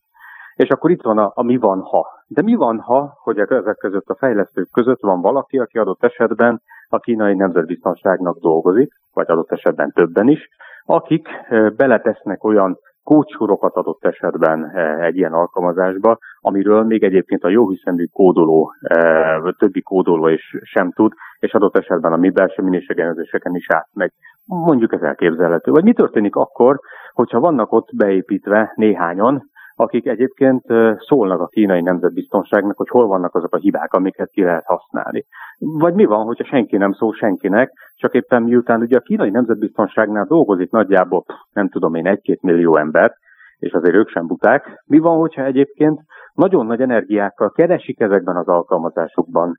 És 0.55 0.69
akkor 0.69 0.91
itt 0.91 1.03
van 1.03 1.19
a, 1.19 1.33
a 1.35 1.43
mi 1.43 1.57
van 1.57 1.81
ha. 1.81 2.07
De 2.27 2.43
mi 2.43 2.55
van 2.55 2.79
ha, 2.79 3.19
hogy 3.23 3.39
ezek 3.39 3.77
között 3.77 4.07
a 4.07 4.17
fejlesztők 4.17 4.71
között 4.71 5.01
van 5.01 5.21
valaki, 5.21 5.59
aki 5.59 5.79
adott 5.79 6.05
esetben 6.05 6.63
a 6.89 6.99
kínai 6.99 7.35
nemzetbiztonságnak 7.35 8.39
dolgozik, 8.39 8.93
vagy 9.13 9.31
adott 9.31 9.53
esetben 9.53 9.93
többen 9.93 10.29
is, 10.29 10.49
akik 10.85 11.29
beletesznek 11.77 12.45
olyan 12.45 12.79
kódsorokat 13.03 13.75
adott 13.75 14.05
esetben 14.05 14.65
eh, 14.65 15.05
egy 15.05 15.17
ilyen 15.17 15.33
alkalmazásba, 15.33 16.19
amiről 16.41 16.83
még 16.83 17.03
egyébként 17.03 17.45
a 17.45 17.49
jóhiszemű 17.49 18.05
kódoló, 18.05 18.73
eh, 18.81 19.41
többi 19.59 19.83
kódoló 19.83 20.29
is 20.29 20.57
sem 20.63 20.93
tud, 20.93 21.13
és 21.39 21.53
adott 21.53 21.77
esetben 21.77 22.13
a 22.13 22.17
mi 22.17 22.31
belső 22.31 22.63
minőségellenőrzéseken 22.63 23.55
is 23.55 23.71
átmegy. 23.71 24.13
Mondjuk 24.45 24.93
ez 24.93 25.01
elképzelhető. 25.01 25.71
Vagy 25.71 25.85
mi 25.85 25.93
történik 25.93 26.37
akkor, 26.37 26.81
hogyha 27.13 27.41
vannak 27.41 27.73
ott 27.73 27.89
beépítve 27.97 28.73
néhányan, 28.75 29.50
akik 29.81 30.07
egyébként 30.07 30.65
szólnak 30.99 31.41
a 31.41 31.47
kínai 31.47 31.81
nemzetbiztonságnak, 31.81 32.77
hogy 32.77 32.89
hol 32.89 33.07
vannak 33.07 33.35
azok 33.35 33.55
a 33.55 33.59
hibák, 33.59 33.93
amiket 33.93 34.31
ki 34.31 34.43
lehet 34.43 34.65
használni. 34.65 35.25
Vagy 35.59 35.95
mi 35.95 36.05
van, 36.05 36.25
hogyha 36.25 36.45
senki 36.45 36.77
nem 36.77 36.93
szól 36.93 37.13
senkinek, 37.13 37.73
csak 37.95 38.15
éppen 38.15 38.43
miután 38.43 38.81
ugye 38.81 38.97
a 38.97 39.01
kínai 39.01 39.31
nemzetbiztonságnál 39.31 40.25
dolgozik 40.25 40.71
nagyjából, 40.71 41.25
nem 41.53 41.69
tudom 41.69 41.95
én, 41.95 42.07
egy-két 42.07 42.43
millió 42.43 42.77
ember, 42.77 43.13
és 43.59 43.73
azért 43.73 43.95
ők 43.95 44.09
sem 44.09 44.27
buták. 44.27 44.83
Mi 44.87 44.99
van, 44.99 45.19
hogyha 45.19 45.45
egyébként 45.45 46.01
nagyon 46.41 46.67
nagy 46.67 46.81
energiákkal 46.81 47.51
keresik 47.51 48.01
ezekben 48.01 48.37
az 48.37 48.49
alkalmazásokban 48.49 49.59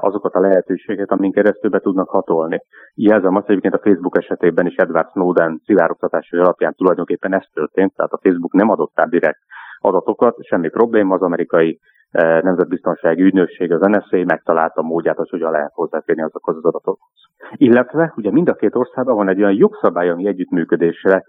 azokat 0.00 0.34
a 0.34 0.40
lehetőségeket, 0.40 1.10
amin 1.10 1.32
keresztül 1.32 1.70
be 1.70 1.78
tudnak 1.78 2.08
hatolni. 2.08 2.58
Jelzem 2.94 3.36
azt, 3.36 3.46
hogy 3.46 3.56
egyébként 3.56 3.74
a 3.74 3.84
Facebook 3.88 4.16
esetében 4.16 4.66
is 4.66 4.74
Edward 4.74 5.10
Snowden 5.10 5.60
szivárogtatása 5.64 6.40
alapján 6.40 6.74
tulajdonképpen 6.74 7.34
ez 7.34 7.44
történt, 7.52 7.94
tehát 7.94 8.12
a 8.12 8.20
Facebook 8.22 8.52
nem 8.52 8.70
adott 8.70 9.00
át 9.00 9.08
direkt 9.08 9.40
adatokat, 9.78 10.44
semmi 10.44 10.68
probléma, 10.68 11.14
az 11.14 11.22
amerikai 11.22 11.80
nemzetbiztonsági 12.42 13.22
ügynökség, 13.22 13.72
az 13.72 13.80
NSA 13.80 14.24
megtalálta 14.24 14.82
módját, 14.82 15.16
hogy 15.16 15.30
hogyan 15.30 15.50
lehet 15.50 15.72
hozzáférni 15.74 16.22
azokhoz 16.22 16.56
az 16.56 16.64
adatokhoz. 16.64 17.12
Illetve 17.54 18.12
ugye 18.16 18.30
mind 18.30 18.48
a 18.48 18.54
két 18.54 18.74
országban 18.74 19.16
van 19.16 19.28
egy 19.28 19.42
olyan 19.42 19.54
jogszabály, 19.54 20.10
ami 20.10 20.26
együttműködésre 20.26 21.24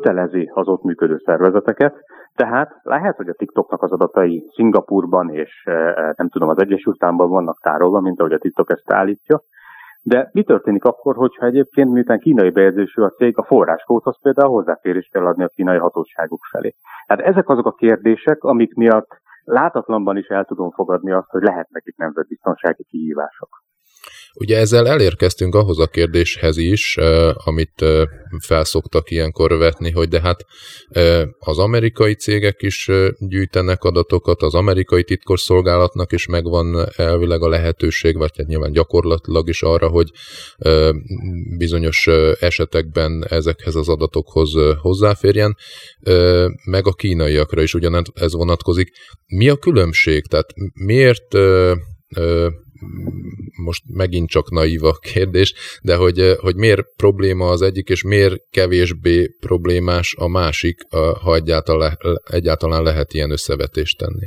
telezi 0.00 0.50
az 0.54 0.68
ott 0.68 0.82
működő 0.82 1.18
szervezeteket, 1.24 1.94
tehát 2.34 2.80
lehet, 2.82 3.16
hogy 3.16 3.28
a 3.28 3.34
TikToknak 3.34 3.82
az 3.82 3.92
adatai 3.92 4.50
Szingapurban 4.54 5.30
és 5.30 5.62
nem 6.16 6.28
tudom, 6.28 6.48
az 6.48 6.60
Egyesült 6.60 7.02
Államban 7.02 7.28
vannak 7.28 7.60
tárolva, 7.60 8.00
mint 8.00 8.20
ahogy 8.20 8.32
a 8.32 8.38
TikTok 8.38 8.70
ezt 8.70 8.92
állítja, 8.92 9.42
de 10.02 10.28
mi 10.32 10.42
történik 10.42 10.84
akkor, 10.84 11.16
hogyha 11.16 11.46
egyébként, 11.46 11.90
miután 11.90 12.18
kínai 12.18 12.50
bejegyzésű 12.50 13.02
a 13.02 13.10
cég, 13.10 13.38
a 13.38 13.44
forráskódhoz 13.44 14.20
például 14.22 14.50
hozzáférést 14.50 15.10
kell 15.12 15.26
adni 15.26 15.44
a 15.44 15.48
kínai 15.48 15.78
hatóságok 15.78 16.44
felé? 16.50 16.74
Tehát 17.06 17.24
ezek 17.24 17.48
azok 17.48 17.66
a 17.66 17.72
kérdések, 17.72 18.42
amik 18.42 18.74
miatt 18.74 19.08
látatlanban 19.44 20.16
is 20.16 20.26
el 20.26 20.44
tudom 20.44 20.70
fogadni 20.70 21.12
azt, 21.12 21.30
hogy 21.30 21.42
lehetnek 21.42 21.82
itt 21.84 21.96
nemzetbiztonsági 21.96 22.84
kihívások. 22.84 23.63
Ugye 24.36 24.58
ezzel 24.58 24.88
elérkeztünk 24.88 25.54
ahhoz 25.54 25.78
a 25.78 25.86
kérdéshez 25.86 26.56
is, 26.56 26.96
amit 27.34 27.84
felszoktak 28.38 29.10
ilyenkor 29.10 29.58
vetni, 29.58 29.90
hogy 29.90 30.08
de 30.08 30.20
hát 30.20 30.44
az 31.38 31.58
amerikai 31.58 32.14
cégek 32.14 32.62
is 32.62 32.90
gyűjtenek 33.18 33.82
adatokat, 33.82 34.42
az 34.42 34.54
amerikai 34.54 35.04
titkosszolgálatnak 35.04 36.12
is 36.12 36.26
megvan 36.26 36.88
elvileg 36.96 37.42
a 37.42 37.48
lehetőség, 37.48 38.16
vagy 38.16 38.30
hát 38.36 38.46
nyilván 38.46 38.72
gyakorlatilag 38.72 39.48
is 39.48 39.62
arra, 39.62 39.88
hogy 39.88 40.10
bizonyos 41.56 42.06
esetekben 42.40 43.26
ezekhez 43.28 43.74
az 43.74 43.88
adatokhoz 43.88 44.52
hozzáférjen, 44.78 45.56
meg 46.64 46.86
a 46.86 46.92
kínaiakra 46.92 47.62
is 47.62 47.74
ugyanez 47.74 48.32
vonatkozik. 48.32 48.90
Mi 49.26 49.48
a 49.48 49.56
különbség? 49.56 50.26
Tehát 50.26 50.48
miért 50.74 51.36
most 53.64 53.82
megint 53.94 54.28
csak 54.28 54.50
naív 54.50 54.82
a 54.84 54.92
kérdés, 55.12 55.80
de 55.82 55.96
hogy, 55.96 56.18
eh, 56.18 56.36
hogy 56.40 56.56
miért 56.56 56.82
probléma 56.96 57.44
az 57.44 57.62
egyik, 57.62 57.88
és 57.88 58.04
miért 58.04 58.34
kevésbé 58.50 59.26
problémás 59.46 60.16
a 60.18 60.28
másik, 60.28 60.76
ha 61.24 61.34
egyáltalán, 61.34 61.92
egyáltalán 62.30 62.82
lehet 62.82 63.12
ilyen 63.12 63.30
összevetést 63.30 63.98
tenni? 63.98 64.26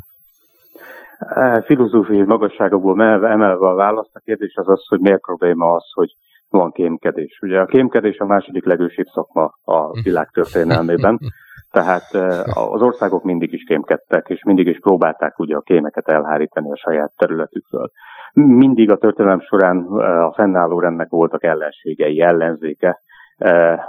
Filozófiai 1.66 2.24
magasságokból 2.24 3.02
emelve 3.04 3.68
a 3.68 3.74
választ, 3.74 4.10
a 4.14 4.20
kérdés 4.20 4.54
az 4.56 4.70
az, 4.70 4.88
hogy 4.88 5.00
miért 5.00 5.22
probléma 5.22 5.74
az, 5.74 5.92
hogy 5.94 6.10
van 6.50 6.72
kémkedés. 6.72 7.40
Ugye 7.42 7.60
a 7.60 7.66
kémkedés 7.66 8.18
a 8.18 8.26
második 8.26 8.66
legősibb 8.66 9.06
szakma 9.06 9.52
a 9.64 9.92
világ 10.04 10.30
történelmében, 10.30 11.20
tehát 11.72 12.14
az 12.54 12.82
országok 12.82 13.24
mindig 13.24 13.54
is 13.54 13.64
kémkedtek, 13.64 14.26
és 14.30 14.44
mindig 14.44 14.68
is 14.68 14.80
próbálták 14.80 15.40
ugye 15.40 15.56
a 15.56 15.62
kémeket 15.62 16.08
elhárítani 16.08 16.72
a 16.72 16.78
saját 16.78 17.12
területükről. 17.16 17.92
Mindig 18.34 18.92
a 18.92 18.98
történelem 18.98 19.40
során 19.40 19.78
a 20.24 20.34
fennálló 20.34 20.80
rendnek 20.80 21.10
voltak 21.10 21.44
ellenségei, 21.44 22.22
ellenzéke, 22.22 23.00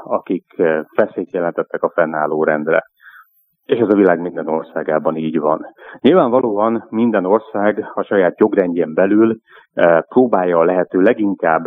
akik 0.04 0.44
feszélyt 0.94 1.32
jelentettek 1.32 1.82
a 1.82 1.90
fennálló 1.90 2.44
rendre. 2.44 2.84
És 3.64 3.78
ez 3.78 3.88
a 3.88 3.96
világ 3.96 4.20
minden 4.20 4.48
országában 4.48 5.16
így 5.16 5.38
van. 5.38 5.66
Nyilvánvalóan 6.00 6.86
minden 6.90 7.24
ország 7.24 7.90
a 7.94 8.02
saját 8.02 8.38
jogrendjén 8.38 8.94
belül 8.94 9.38
próbálja 10.08 10.58
a 10.58 10.64
lehető 10.64 11.00
leginkább 11.00 11.64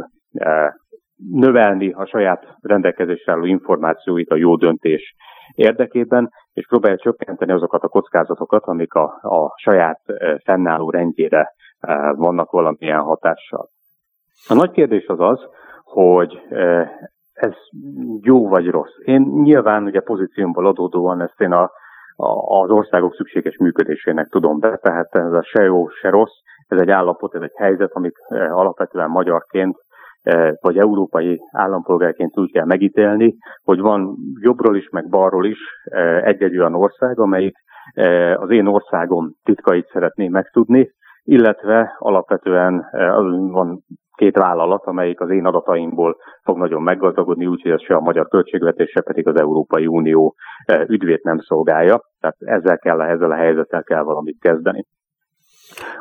növelni 1.32 1.92
a 1.92 2.06
saját 2.06 2.58
rendelkezésre 2.62 3.32
álló 3.32 3.46
információit 3.46 4.30
a 4.30 4.36
jó 4.36 4.56
döntés 4.56 5.16
érdekében, 5.56 6.30
és 6.54 6.68
próbálja 6.68 6.98
csökkenteni 6.98 7.52
azokat 7.52 7.84
a 7.84 7.88
kockázatokat, 7.88 8.64
amik 8.64 8.94
a, 8.94 9.04
a 9.22 9.54
saját 9.62 10.00
fennálló 10.44 10.90
rendjére 10.90 11.54
vannak 12.16 12.52
valamilyen 12.52 13.00
hatással. 13.00 13.70
A 14.48 14.54
nagy 14.54 14.72
kérdés 14.72 15.06
az 15.08 15.20
az, 15.20 15.40
hogy 15.84 16.42
ez 17.34 17.54
jó 18.22 18.48
vagy 18.48 18.70
rossz. 18.70 18.96
Én 19.04 19.22
nyilván 19.22 19.84
ugye 19.84 20.02
pozíciómból 20.02 20.68
adódóan 20.68 21.22
ezt 21.22 21.42
én 21.42 21.52
a, 21.52 21.72
a, 22.16 22.60
az 22.62 22.70
országok 22.70 23.16
szükséges 23.16 23.58
működésének 23.58 24.28
tudom 24.28 24.60
be, 24.60 24.78
tehát 24.78 25.16
ez 25.16 25.32
a 25.32 25.44
se 25.44 25.64
jó, 25.64 25.88
se 25.88 26.10
rossz, 26.10 26.38
ez 26.68 26.80
egy 26.80 26.90
állapot, 26.90 27.36
ez 27.36 27.42
egy 27.42 27.56
helyzet, 27.56 27.92
amit 27.92 28.16
alapvetően 28.30 29.10
magyarként 29.10 29.78
vagy 30.62 30.78
európai 30.78 31.42
állampolgárként 31.52 32.38
úgy 32.38 32.52
kell 32.52 32.66
megítélni, 32.66 33.36
hogy 33.64 33.80
van 33.80 34.16
jobbról 34.40 34.76
is, 34.76 34.90
meg 34.90 35.10
balról 35.10 35.46
is 35.46 35.60
egy-egy 36.24 36.58
olyan 36.58 36.76
ország, 36.76 37.20
amelyik 37.20 37.56
az 38.36 38.50
én 38.50 38.66
országom 38.66 39.32
titkait 39.44 39.90
szeretné 39.92 40.28
megtudni, 40.28 40.92
illetve 41.24 41.96
alapvetően 42.00 42.86
van 43.52 43.84
két 44.16 44.38
vállalat, 44.38 44.86
amelyik 44.86 45.22
az 45.22 45.30
én 45.30 45.46
adataimból 45.46 46.18
fog 46.44 46.58
nagyon 46.58 46.82
meggazdagodni, 46.82 47.46
úgyhogy 47.46 47.72
ez 47.72 47.82
se 47.82 47.96
a 47.96 48.00
magyar 48.00 48.28
költségvetés, 48.28 48.90
se 48.90 49.02
pedig 49.02 49.28
az 49.28 49.36
Európai 49.36 49.88
Unió 49.88 50.36
üdvét 50.88 51.24
nem 51.24 51.40
szolgálja. 51.40 52.02
Tehát 52.20 52.36
ezzel 52.40 52.78
kell, 52.78 53.02
ezzel 53.02 53.32
a 53.32 53.36
helyzettel 53.36 53.84
kell 53.84 54.04
valamit 54.04 54.40
kezdeni. 54.40 54.86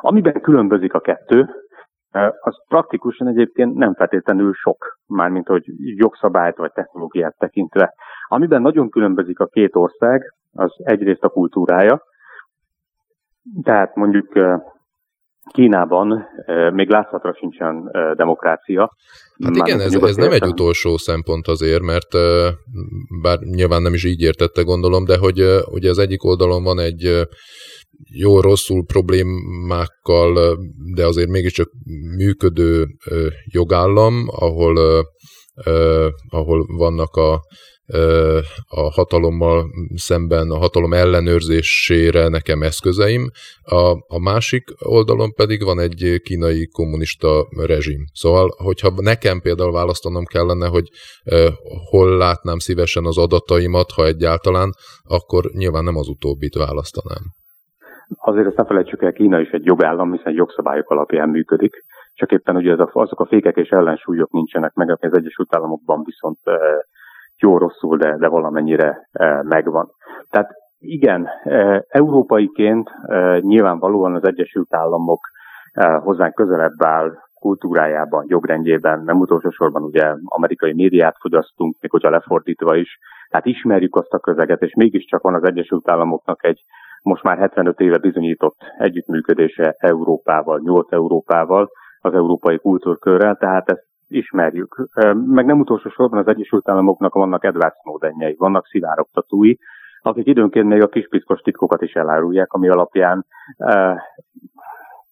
Amiben 0.00 0.40
különbözik 0.40 0.94
a 0.94 1.00
kettő, 1.00 1.48
az 2.40 2.64
praktikusan 2.68 3.28
egyébként 3.28 3.74
nem 3.74 3.94
feltétlenül 3.94 4.52
sok, 4.52 4.98
mármint 5.06 5.46
hogy 5.46 5.64
jogszabályt 5.76 6.56
vagy 6.56 6.72
technológiát 6.72 7.35
tekintve. 7.38 7.94
Amiben 8.28 8.62
nagyon 8.62 8.90
különbözik 8.90 9.40
a 9.40 9.46
két 9.46 9.76
ország, 9.76 10.35
az 10.52 10.72
egyrészt 10.76 11.24
a 11.24 11.28
kultúrája, 11.28 12.02
tehát 13.62 13.94
mondjuk 13.94 14.33
Kínában 15.53 16.26
még 16.72 16.88
látszatra 16.88 17.35
sincsen 17.35 17.90
demokrácia. 18.16 18.96
Hát 19.44 19.57
igen, 19.57 19.81
ez, 19.81 19.94
ez 19.94 20.16
nem 20.16 20.33
egy 20.33 20.46
utolsó 20.46 20.96
szempont 20.96 21.46
azért, 21.46 21.83
mert 21.83 22.09
bár 23.22 23.38
nyilván 23.38 23.83
nem 23.83 23.94
is 23.94 24.05
így 24.05 24.20
értette 24.20 24.62
gondolom, 24.62 25.05
de 25.05 25.18
hogy 25.18 25.44
ugye 25.70 25.90
az 25.90 25.98
egyik 25.98 26.24
oldalon 26.24 26.62
van 26.62 26.79
egy 26.79 27.26
jó-rosszul 28.12 28.85
problémákkal, 28.85 30.59
de 30.94 31.07
azért 31.07 31.29
mégiscsak 31.29 31.70
működő 32.16 32.87
jogállam, 33.44 34.24
ahol, 34.26 35.05
ahol 36.29 36.66
vannak 36.76 37.16
a 37.16 37.40
a 38.68 38.81
hatalommal 38.81 39.64
szemben, 39.94 40.50
a 40.50 40.57
hatalom 40.57 40.92
ellenőrzésére 40.92 42.29
nekem 42.29 42.62
eszközeim, 42.62 43.31
a, 43.62 43.90
a 43.90 44.18
másik 44.22 44.64
oldalon 44.85 45.33
pedig 45.35 45.64
van 45.64 45.79
egy 45.81 46.20
kínai 46.22 46.68
kommunista 46.68 47.46
rezsim. 47.66 48.05
Szóval, 48.12 48.48
hogyha 48.64 48.90
nekem 48.96 49.40
például 49.40 49.72
választanom 49.72 50.24
kellene, 50.24 50.66
hogy 50.66 50.88
hol 51.90 52.16
látnám 52.16 52.59
szívesen 52.59 53.05
az 53.05 53.18
adataimat, 53.18 53.90
ha 53.90 54.05
egyáltalán, 54.05 54.70
akkor 55.03 55.44
nyilván 55.53 55.85
nem 55.85 55.96
az 55.96 56.09
utóbbit 56.09 56.55
választanám. 56.55 57.22
Azért 58.18 58.46
ezt 58.46 58.57
ne 58.57 58.64
felejtsük 58.64 59.03
el, 59.03 59.12
Kína 59.12 59.40
is 59.40 59.50
egy 59.50 59.64
jogállam, 59.64 60.12
hiszen 60.12 60.33
jogszabályok 60.33 60.90
alapján 60.90 61.29
működik, 61.29 61.85
csak 62.14 62.33
éppen 62.33 62.57
ugye 62.57 62.72
ez 62.72 62.79
a, 62.79 62.90
azok 62.92 63.20
a 63.20 63.26
fékek 63.26 63.57
és 63.57 63.68
ellensúlyok 63.68 64.31
nincsenek 64.31 64.72
meg, 64.74 64.90
az 64.90 65.16
Egyesült 65.16 65.55
Államokban 65.55 66.03
viszont 66.05 66.38
eh, 67.40 67.48
jó-rosszul, 67.48 67.96
de, 67.96 68.16
de 68.16 68.29
valamennyire 68.29 69.09
e, 69.12 69.42
megvan. 69.42 69.88
Tehát 70.31 70.50
igen, 70.79 71.29
e, 71.44 71.85
európaiként 71.88 72.90
e, 73.07 73.38
nyilvánvalóan 73.38 74.14
az 74.14 74.24
Egyesült 74.24 74.74
Államok 74.74 75.20
hozzánk 76.03 76.35
közelebb 76.35 76.85
áll 76.85 77.12
kultúrájában, 77.35 78.24
jogrendjében, 78.29 79.03
nem 79.05 79.20
utolsó 79.20 79.50
sorban 79.50 79.83
ugye 79.83 80.14
amerikai 80.24 80.72
médiát 80.72 81.16
fogyasztunk, 81.20 81.76
még 81.81 81.90
hogyha 81.90 82.11
lefordítva 82.11 82.76
is, 82.76 82.98
tehát 83.29 83.46
ismerjük 83.46 83.96
azt 83.96 84.12
a 84.12 84.18
közeget, 84.18 84.62
és 84.62 84.74
mégiscsak 84.74 85.22
van 85.22 85.35
az 85.35 85.44
Egyesült 85.44 85.90
Államoknak 85.90 86.44
egy 86.44 86.62
most 87.03 87.22
már 87.22 87.38
75 87.38 87.81
éve 87.81 87.98
bizonyított 87.98 88.57
együttműködése 88.79 89.74
Európával, 89.79 90.61
Nyugat-Európával, 90.64 91.70
az 92.00 92.14
európai 92.14 92.59
kultúrkörrel, 92.59 93.37
tehát 93.37 93.70
ezt 93.70 93.87
ismerjük. 94.11 94.88
Meg 95.27 95.46
nem 95.46 95.61
utolsó 95.61 95.88
sorban 95.88 96.18
az 96.18 96.27
Egyesült 96.27 96.68
Államoknak 96.68 97.14
vannak 97.14 97.44
Edward 97.44 97.75
Snowdenjei, 97.83 98.35
vannak 98.38 98.66
szivárogtatói, 98.66 99.55
akik 100.03 100.27
időnként 100.27 100.66
még 100.66 100.83
a 100.83 100.88
kispiszkos 100.88 101.40
titkokat 101.40 101.83
is 101.83 101.92
elárulják, 101.92 102.53
ami 102.53 102.68
alapján 102.68 103.27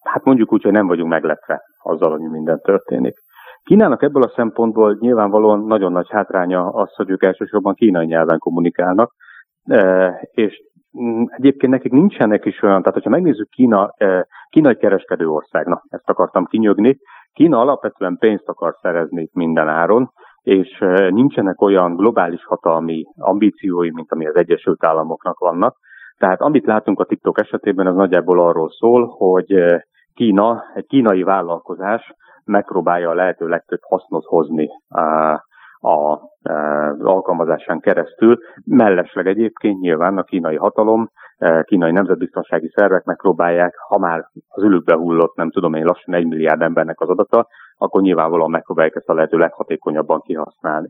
hát 0.01 0.25
mondjuk 0.25 0.53
úgy, 0.53 0.63
hogy 0.63 0.73
nem 0.73 0.87
vagyunk 0.87 1.11
meglepve 1.11 1.63
azzal, 1.83 2.11
hogy 2.11 2.21
minden 2.21 2.61
történik. 2.61 3.19
Kínának 3.63 4.03
ebből 4.03 4.23
a 4.23 4.33
szempontból 4.35 4.97
nyilvánvalóan 5.01 5.65
nagyon 5.65 5.93
nagy 5.93 6.11
hátránya 6.11 6.69
az, 6.69 6.95
hogy 6.95 7.11
ők 7.11 7.25
elsősorban 7.25 7.75
kínai 7.75 8.07
nyelven 8.07 8.39
kommunikálnak, 8.39 9.13
és 10.31 10.63
egyébként 11.27 11.73
nekik 11.73 11.93
nincsenek 11.93 12.45
is 12.45 12.63
olyan, 12.63 12.79
tehát 12.79 12.95
hogyha 12.95 13.11
megnézzük 13.11 13.49
Kína, 13.49 13.95
kínai 14.49 14.77
kereskedő 14.77 15.29
országnak, 15.29 15.85
ezt 15.89 16.09
akartam 16.09 16.45
kinyögni, 16.45 16.99
Kína 17.39 17.61
alapvetően 17.61 18.17
pénzt 18.19 18.49
akar 18.49 18.75
szerezni 18.81 19.31
minden 19.33 19.69
áron, 19.69 20.11
és 20.43 20.79
nincsenek 21.09 21.61
olyan 21.61 21.97
globális 21.97 22.45
hatalmi 22.45 23.05
ambíciói, 23.17 23.91
mint 23.93 24.13
ami 24.13 24.27
az 24.27 24.37
Egyesült 24.37 24.85
Államoknak 24.85 25.39
vannak. 25.39 25.77
Tehát 26.17 26.41
amit 26.41 26.67
látunk 26.67 27.01
a 27.01 27.05
TikTok 27.05 27.41
esetében, 27.41 27.87
az 27.87 27.95
nagyjából 27.95 28.41
arról 28.41 28.71
szól, 28.71 29.07
hogy 29.07 29.65
Kína, 30.15 30.65
egy 30.75 30.87
kínai 30.87 31.23
vállalkozás 31.23 32.13
megpróbálja 32.45 33.11
a 33.11 33.15
lehető 33.15 33.49
legtöbb 33.49 33.81
hasznot 33.83 34.25
hozni 34.25 34.69
a, 34.89 35.01
az 35.81 37.01
alkalmazásán 37.01 37.81
keresztül. 37.81 38.39
Mellesleg 38.65 39.27
egyébként 39.27 39.81
nyilván 39.81 40.19
a 40.19 40.23
kínai 40.23 40.57
hatalom, 40.57 41.11
kínai 41.63 41.93
nemzetbiztonsági 41.93 42.71
szervek 42.75 43.05
megpróbálják, 43.05 43.75
ha 43.89 43.99
már 43.99 44.29
az 44.49 44.63
ülükbe 44.63 44.95
hullott, 44.95 45.37
nem 45.37 45.51
tudom 45.51 45.75
én, 45.75 45.85
lassan 45.85 46.15
egy 46.15 46.27
milliárd 46.27 46.63
embernek 46.63 47.01
az 47.01 47.09
adata, 47.09 47.47
akkor 47.77 48.03
nyilvánvalóan 48.03 48.51
megpróbálják 48.51 48.95
ezt 48.95 49.09
a 49.09 49.15
lehető 49.15 49.37
leghatékonyabban 49.37 50.21
kihasználni. 50.21 50.89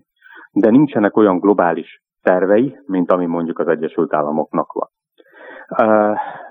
De 0.52 0.70
nincsenek 0.70 1.16
olyan 1.16 1.38
globális 1.38 2.02
tervei, 2.22 2.78
mint 2.86 3.12
ami 3.12 3.26
mondjuk 3.26 3.58
az 3.58 3.68
Egyesült 3.68 4.14
Államoknak 4.14 4.72
van. 4.72 4.88
E, 5.66 5.84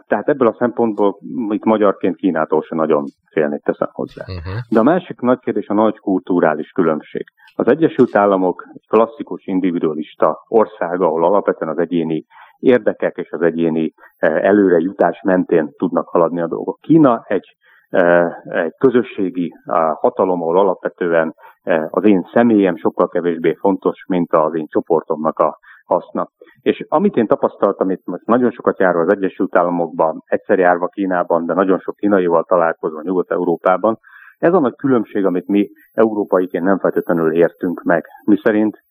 tehát 0.08 0.28
ebből 0.28 0.48
a 0.48 0.56
szempontból 0.60 1.18
itt 1.50 1.64
magyarként 1.64 2.16
Kínától 2.16 2.62
se 2.62 2.76
nagyon 2.76 3.06
félnék 3.32 3.64
teszem 3.64 3.90
hozzá. 3.92 4.24
Uh-huh. 4.28 4.62
De 4.70 4.80
a 4.80 4.84
másik 4.84 5.20
nagy 5.20 5.40
kérdés 5.40 5.68
a 5.68 5.74
nagy 5.74 5.98
kulturális 5.98 6.70
különbség. 6.72 7.26
Az 7.56 7.68
Egyesült 7.68 8.16
Államok 8.16 8.66
egy 8.74 8.88
klasszikus 8.88 9.46
individualista 9.46 10.44
ország, 10.48 11.02
ahol 11.02 11.26
alapvetően 11.26 11.72
az 11.72 11.78
egyéni 11.78 12.26
érdekek 12.60 13.18
és 13.18 13.32
az 13.32 13.42
egyéni 13.42 13.94
eh, 14.18 14.44
előrejutás 14.44 15.22
mentén 15.22 15.70
tudnak 15.78 16.08
haladni 16.08 16.42
a 16.42 16.48
dolgok. 16.48 16.80
Kína 16.82 17.24
egy, 17.28 17.56
eh, 17.90 18.26
egy 18.46 18.74
közösségi 18.78 19.54
eh, 19.66 19.92
hatalom, 19.94 20.42
ahol 20.42 20.60
alapvetően 20.60 21.34
az 21.90 22.04
én 22.06 22.28
személyem 22.34 22.76
sokkal 22.76 23.08
kevésbé 23.08 23.54
fontos, 23.54 24.06
mint 24.08 24.34
az 24.34 24.56
én 24.56 24.66
csoportomnak 24.68 25.40
a 25.40 25.58
haszna. 25.86 26.30
És 26.62 26.86
amit 26.88 27.16
én 27.16 27.28
tapasztaltam, 27.28 27.90
itt 27.90 28.06
most 28.06 28.26
nagyon 28.26 28.52
sokat 28.52 28.80
járva 28.80 29.02
az 29.02 29.14
Egyesült 29.14 29.56
Államokban, 29.56 30.24
egyszer 30.26 30.60
járva 30.60 30.88
Kínában, 30.88 31.46
de 31.46 31.54
nagyon 31.54 31.80
sok 31.80 31.96
kínaival 31.96 32.44
találkozva 32.44 33.02
Nyugat-Európában, 33.02 34.00
ez 34.38 34.54
a 34.54 34.60
nagy 34.60 34.76
különbség, 34.76 35.26
amit 35.26 35.48
mi 35.48 35.70
európaiként 35.94 36.64
nem 36.64 36.80
feltétlenül 36.80 37.34
értünk 37.34 37.84
meg. 37.84 38.06
Mi 38.26 38.38
szerint 38.44 38.84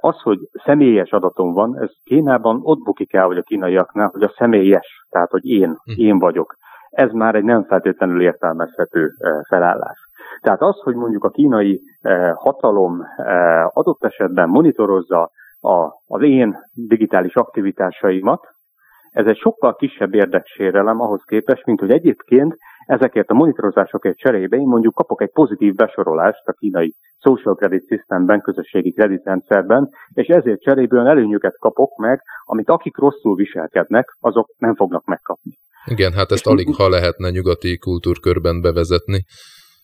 az, 0.00 0.20
hogy 0.22 0.38
személyes 0.64 1.10
adatom 1.10 1.52
van, 1.52 1.78
ez 1.78 1.90
Kínában 2.04 2.60
ott 2.62 2.82
bukik 2.82 3.12
el, 3.12 3.26
hogy 3.26 3.36
a 3.36 3.42
kínaiaknál, 3.42 4.08
hogy 4.12 4.22
a 4.22 4.34
személyes, 4.36 5.06
tehát 5.10 5.30
hogy 5.30 5.44
én, 5.44 5.76
hm. 5.84 5.92
én 5.96 6.18
vagyok. 6.18 6.54
ez 6.90 7.10
már 7.10 7.34
egy 7.34 7.44
nem 7.44 7.64
feltétlenül 7.64 8.22
értelmezhető 8.22 9.10
felállás. 9.48 9.98
Tehát 10.40 10.60
az, 10.60 10.80
hogy 10.82 10.94
mondjuk 10.94 11.24
a 11.24 11.30
kínai 11.30 11.80
hatalom 12.34 13.02
adott 13.72 14.04
esetben 14.04 14.48
monitorozza 14.48 15.30
a, 15.60 15.88
az 16.06 16.22
én 16.22 16.58
digitális 16.72 17.34
aktivitásaimat, 17.34 18.40
ez 19.10 19.26
egy 19.26 19.36
sokkal 19.36 19.74
kisebb 19.74 20.14
érdeksérelem 20.14 21.00
ahhoz 21.00 21.22
képest, 21.26 21.66
mint 21.66 21.80
hogy 21.80 21.90
egyébként 21.90 22.56
ezekért 22.86 23.30
a 23.30 23.34
monitorozásokért 23.34 24.18
cserébe 24.18 24.56
én 24.56 24.66
mondjuk 24.66 24.94
kapok 24.94 25.22
egy 25.22 25.30
pozitív 25.30 25.74
besorolást 25.74 26.46
a 26.46 26.52
kínai 26.52 26.94
social 27.18 27.54
credit 27.54 27.86
systemben, 27.88 28.40
közösségi 28.40 28.92
kreditrendszerben, 28.92 29.88
és 30.12 30.26
ezért 30.26 30.60
cseréből 30.60 31.06
előnyöket 31.06 31.58
kapok 31.58 31.96
meg, 31.96 32.22
amit 32.44 32.68
akik 32.68 32.96
rosszul 32.96 33.34
viselkednek, 33.34 34.16
azok 34.20 34.54
nem 34.58 34.74
fognak 34.74 35.04
megkapni. 35.04 35.58
Igen, 35.84 36.12
hát 36.12 36.30
ezt 36.30 36.46
alig 36.46 36.74
ha 36.76 36.88
lehetne 36.88 37.30
nyugati 37.30 37.78
kultúrkörben 37.78 38.60
bevezetni. 38.60 39.24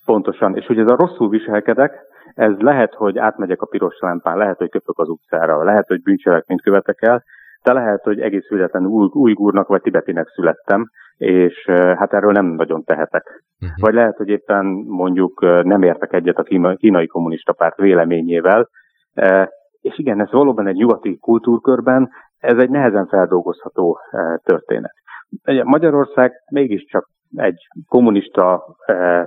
Pontosan, 0.05 0.57
és 0.57 0.67
hogy 0.67 0.79
ez 0.79 0.91
a 0.91 0.97
rosszul 0.97 1.29
viselkedek, 1.29 1.93
ez 2.35 2.53
lehet, 2.59 2.95
hogy 2.95 3.19
átmegyek 3.19 3.63
a 3.63 3.67
piros 3.67 3.97
lámpán, 3.99 4.37
lehet, 4.37 4.59
hogy 4.59 4.71
köpök 4.71 4.99
az 4.99 5.09
utcára, 5.09 5.65
lehet, 5.65 5.87
hogy 5.87 6.03
bűncselekményt 6.03 6.63
követek 6.63 7.03
el, 7.03 7.25
de 7.63 7.73
lehet, 7.73 8.03
hogy 8.03 8.21
egész 8.21 8.47
születlenül 8.47 8.91
újgúrnak 9.13 9.69
vagy 9.69 9.81
tibetinek 9.81 10.29
születtem, 10.29 10.91
és 11.19 11.65
hát 11.71 12.13
erről 12.13 12.33
nem 12.33 12.47
nagyon 12.47 12.85
tehetek. 12.85 13.45
Uh-huh. 13.61 13.79
Vagy 13.81 13.95
lehet, 13.95 14.17
hogy 14.17 14.29
éppen 14.29 14.65
mondjuk 14.87 15.41
nem 15.65 15.83
értek 15.83 16.13
egyet 16.13 16.39
a 16.39 16.75
kínai 16.77 17.07
kommunista 17.07 17.53
párt 17.53 17.77
véleményével, 17.77 18.69
és 19.81 19.99
igen, 19.99 20.21
ez 20.21 20.31
valóban 20.31 20.67
egy 20.67 20.75
nyugati 20.75 21.19
kultúrkörben, 21.19 22.09
ez 22.39 22.59
egy 22.59 22.71
nehezen 22.71 23.07
feldolgozható 23.07 23.99
történet. 24.43 24.93
Magyarország 25.63 26.33
mégiscsak 26.51 27.09
egy 27.37 27.67
kommunista 27.87 28.77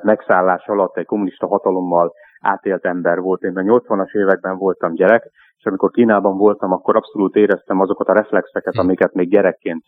megszállás 0.02 0.68
alatt, 0.68 0.98
egy 0.98 1.06
kommunista 1.06 1.48
hatalommal 1.48 2.14
átélt 2.42 2.86
ember 2.86 3.20
volt. 3.20 3.42
Én 3.42 3.58
a 3.58 3.62
80-as 3.62 4.12
években 4.16 4.58
voltam 4.58 4.94
gyerek, 4.94 5.32
és 5.58 5.66
amikor 5.66 5.92
Kínában 5.92 6.38
voltam, 6.38 6.72
akkor 6.72 6.96
abszolút 6.96 7.36
éreztem 7.36 7.80
azokat 7.80 8.08
a 8.08 8.14
reflexeket, 8.14 8.74
hm. 8.74 8.80
amiket 8.80 9.14
még 9.14 9.30
gyerekként 9.30 9.84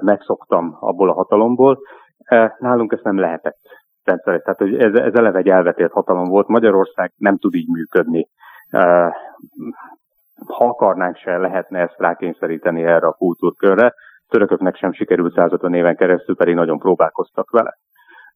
megszoktam 0.00 0.76
abból 0.80 1.10
a 1.10 1.14
hatalomból. 1.14 1.78
E, 2.18 2.56
nálunk 2.58 2.92
ezt 2.92 3.02
nem 3.02 3.18
lehetett 3.18 3.60
rendszeres. 4.04 4.42
Tehát 4.42 4.60
ez, 4.60 4.94
ez 4.94 5.14
eleve 5.14 5.38
egy 5.38 5.48
elvetélt 5.48 5.92
hatalom 5.92 6.24
volt. 6.24 6.48
Magyarország 6.48 7.12
nem 7.16 7.38
tud 7.38 7.54
így 7.54 7.68
működni. 7.68 8.28
E, 8.68 8.80
ha 10.46 10.68
akarnánk 10.68 11.16
se, 11.16 11.36
lehetne 11.36 11.78
ezt 11.78 11.98
rákényszeríteni 11.98 12.82
erre 12.82 13.06
a 13.06 13.12
kultúrkörre. 13.12 13.94
Törököknek 14.28 14.76
sem 14.76 14.92
sikerült 14.92 15.34
150 15.34 15.74
éven 15.74 15.96
keresztül, 15.96 16.36
pedig 16.36 16.54
nagyon 16.54 16.78
próbálkoztak 16.78 17.50
vele. 17.50 17.78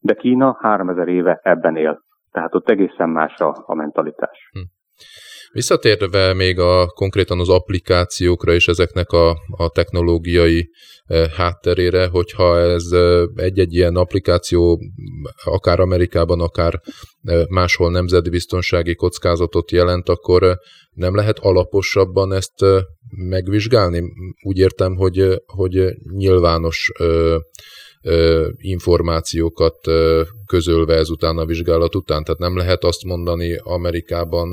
De 0.01 0.15
Kína 0.15 0.57
3000 0.61 1.09
éve 1.09 1.41
ebben 1.43 1.77
él. 1.77 2.01
Tehát 2.31 2.55
ott 2.55 2.69
egészen 2.69 3.09
más 3.09 3.41
a, 3.41 3.55
a 3.67 3.75
mentalitás. 3.75 4.51
Hm. 4.53 4.78
Visszatérve 5.53 6.35
még 6.35 6.59
a 6.59 6.87
konkrétan 6.87 7.41
az 7.41 7.49
applikációkra 7.49 8.53
és 8.53 8.69
ezeknek 8.69 9.11
a, 9.11 9.31
a 9.49 9.69
technológiai 9.69 10.71
e, 11.07 11.31
hátterére, 11.37 12.07
hogyha 12.07 12.59
ez 12.59 12.93
e, 12.93 13.27
egy-egy 13.35 13.75
ilyen 13.75 13.97
applikáció 13.97 14.81
akár 15.45 15.81
Amerikában, 15.81 16.41
akár 16.41 16.81
e, 17.23 17.45
máshol 17.49 17.91
nemzetbiztonsági 17.91 18.95
kockázatot 18.95 19.71
jelent, 19.71 20.09
akkor 20.09 20.59
nem 20.91 21.15
lehet 21.15 21.39
alaposabban 21.39 22.33
ezt 22.33 22.65
megvizsgálni? 23.29 24.03
Úgy 24.43 24.59
értem, 24.59 24.97
hogy, 24.97 25.43
hogy 25.47 25.95
nyilvános 26.17 26.93
információkat 28.57 29.77
közölve 30.47 30.95
ezután 30.95 31.37
a 31.39 31.45
vizsgálat 31.45 31.95
után. 31.95 32.25
Tehát 32.25 32.41
nem 32.41 32.57
lehet 32.57 32.85
azt 32.85 33.05
mondani 33.05 33.57
Amerikában, 33.63 34.49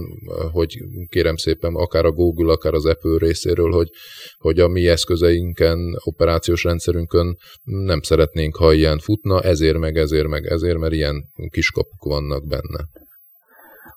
hogy 0.51 0.77
kérem 1.09 1.35
szépen 1.35 1.73
akár 1.75 2.05
a 2.05 2.11
Google, 2.11 2.51
akár 2.51 2.73
az 2.73 2.85
Apple 2.85 3.17
részéről, 3.17 3.71
hogy, 3.71 3.89
hogy 4.37 4.59
a 4.59 4.67
mi 4.67 4.87
eszközeinken, 4.87 5.77
operációs 6.03 6.63
rendszerünkön 6.63 7.35
nem 7.63 8.01
szeretnénk, 8.01 8.55
ha 8.55 8.73
ilyen 8.73 8.99
futna, 8.99 9.41
ezért 9.41 9.77
meg 9.77 9.95
ezért 9.95 10.27
meg 10.27 10.45
ezért, 10.45 10.77
mert 10.77 10.93
ilyen 10.93 11.15
kiskapuk 11.49 12.03
vannak 12.03 12.47
benne. 12.47 12.81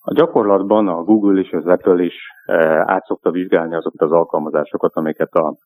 A 0.00 0.14
gyakorlatban 0.14 0.88
a 0.88 1.02
Google 1.02 1.40
és 1.40 1.50
az 1.50 1.66
Apple 1.66 2.02
is 2.02 2.14
át 2.84 3.04
szokta 3.04 3.30
vizsgálni 3.30 3.74
azokat 3.74 4.00
az 4.00 4.12
alkalmazásokat, 4.12 4.94
amiket 4.94 5.32
a, 5.32 5.56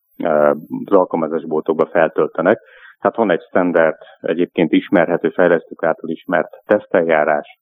az 0.84 0.92
alkalmazásboltokba 0.92 1.86
feltöltenek, 1.86 2.58
tehát 3.02 3.16
van 3.16 3.30
egy 3.30 3.42
standard, 3.48 3.96
egyébként 4.20 4.72
ismerhető, 4.72 5.28
fejlesztők 5.28 5.82
által 5.82 6.10
ismert 6.10 6.62
teszteljárás. 6.64 7.58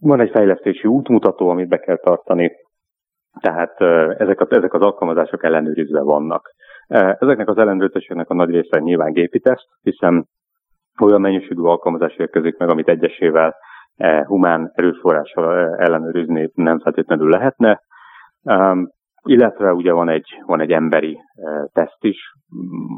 Van 0.00 0.20
egy 0.20 0.30
fejlesztési 0.30 0.88
útmutató, 0.88 1.48
amit 1.48 1.68
be 1.68 1.78
kell 1.78 1.96
tartani, 1.96 2.52
tehát 3.40 3.80
ezek, 4.20 4.40
a, 4.40 4.46
ezek 4.50 4.74
az 4.74 4.80
alkalmazások 4.80 5.44
ellenőrizve 5.44 6.00
vannak. 6.00 6.50
Ezeknek 7.18 7.48
az 7.48 7.58
ellenőrzéseknek 7.58 8.30
a 8.30 8.34
nagy 8.34 8.50
része 8.50 8.78
nyilván 8.78 9.12
gépi 9.12 9.40
teszt, 9.40 9.66
hiszen 9.82 10.28
olyan 11.00 11.20
mennyiségű 11.20 11.62
alkalmazás 11.62 12.16
érkezik 12.16 12.56
meg, 12.56 12.68
amit 12.68 12.88
egyesével 12.88 13.56
humán 14.24 14.72
erőforrással 14.74 15.76
ellenőrizni 15.76 16.50
nem 16.54 16.80
feltétlenül 16.80 17.28
lehetne 17.28 17.80
illetve 19.22 19.72
ugye 19.72 19.92
van 19.92 20.08
egy, 20.08 20.42
van 20.46 20.60
egy 20.60 20.72
emberi 20.72 21.18
teszt 21.72 22.04
is. 22.04 22.32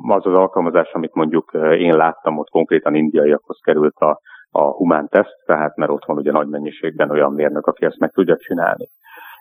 Az 0.08 0.26
az 0.26 0.34
alkalmazás, 0.34 0.92
amit 0.92 1.14
mondjuk 1.14 1.50
én 1.78 1.96
láttam, 1.96 2.38
ott 2.38 2.48
konkrétan 2.48 2.94
indiaiakhoz 2.94 3.58
került 3.64 3.96
a, 3.96 4.20
a 4.50 4.62
humán 4.62 5.08
teszt, 5.08 5.42
tehát 5.46 5.76
mert 5.76 5.90
ott 5.90 6.04
van 6.04 6.16
ugye 6.16 6.32
nagy 6.32 6.48
mennyiségben 6.48 7.10
olyan 7.10 7.32
mérnök, 7.32 7.66
aki 7.66 7.84
ezt 7.84 7.98
meg 7.98 8.10
tudja 8.10 8.36
csinálni. 8.36 8.88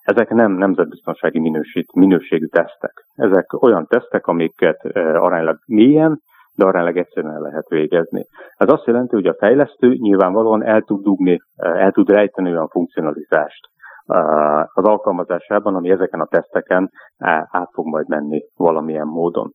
Ezek 0.02 0.30
nem 0.30 0.52
nemzetbiztonsági 0.52 1.39
minősít, 1.39 1.94
minőségű 1.94 2.46
tesztek. 2.46 3.06
Ezek 3.15 3.63
olyan 3.63 3.86
tesztek, 3.86 4.28
amiket 4.28 4.82
aránylag 4.96 5.58
mélyen, 5.65 6.20
de 6.56 6.65
aránylag 6.65 6.98
egyszerűen 6.98 7.42
lehet 7.42 7.68
végezni. 7.68 8.26
Ez 8.56 8.70
azt 8.70 8.86
jelenti, 8.86 9.15
hogy 9.15 9.28
a 9.28 9.36
fejlesztő 9.39 9.94
nyilvánvalóan 9.94 10.63
el 10.63 10.82
tud 10.82 11.04
dugni, 11.04 11.39
el 11.56 11.92
tud 11.92 12.10
rejteni 12.10 12.50
olyan 12.50 12.68
funkcionalizást, 12.68 13.68
az 14.74 14.84
alkalmazásában, 14.84 15.76
ami 15.76 15.89
ezeken 15.89 16.19
a 16.19 16.28
teszteken 16.28 16.89
át 17.52 17.69
fog 17.72 17.88
majd 17.88 18.08
menni 18.08 18.41
valamilyen 18.56 19.08
módon. 19.08 19.52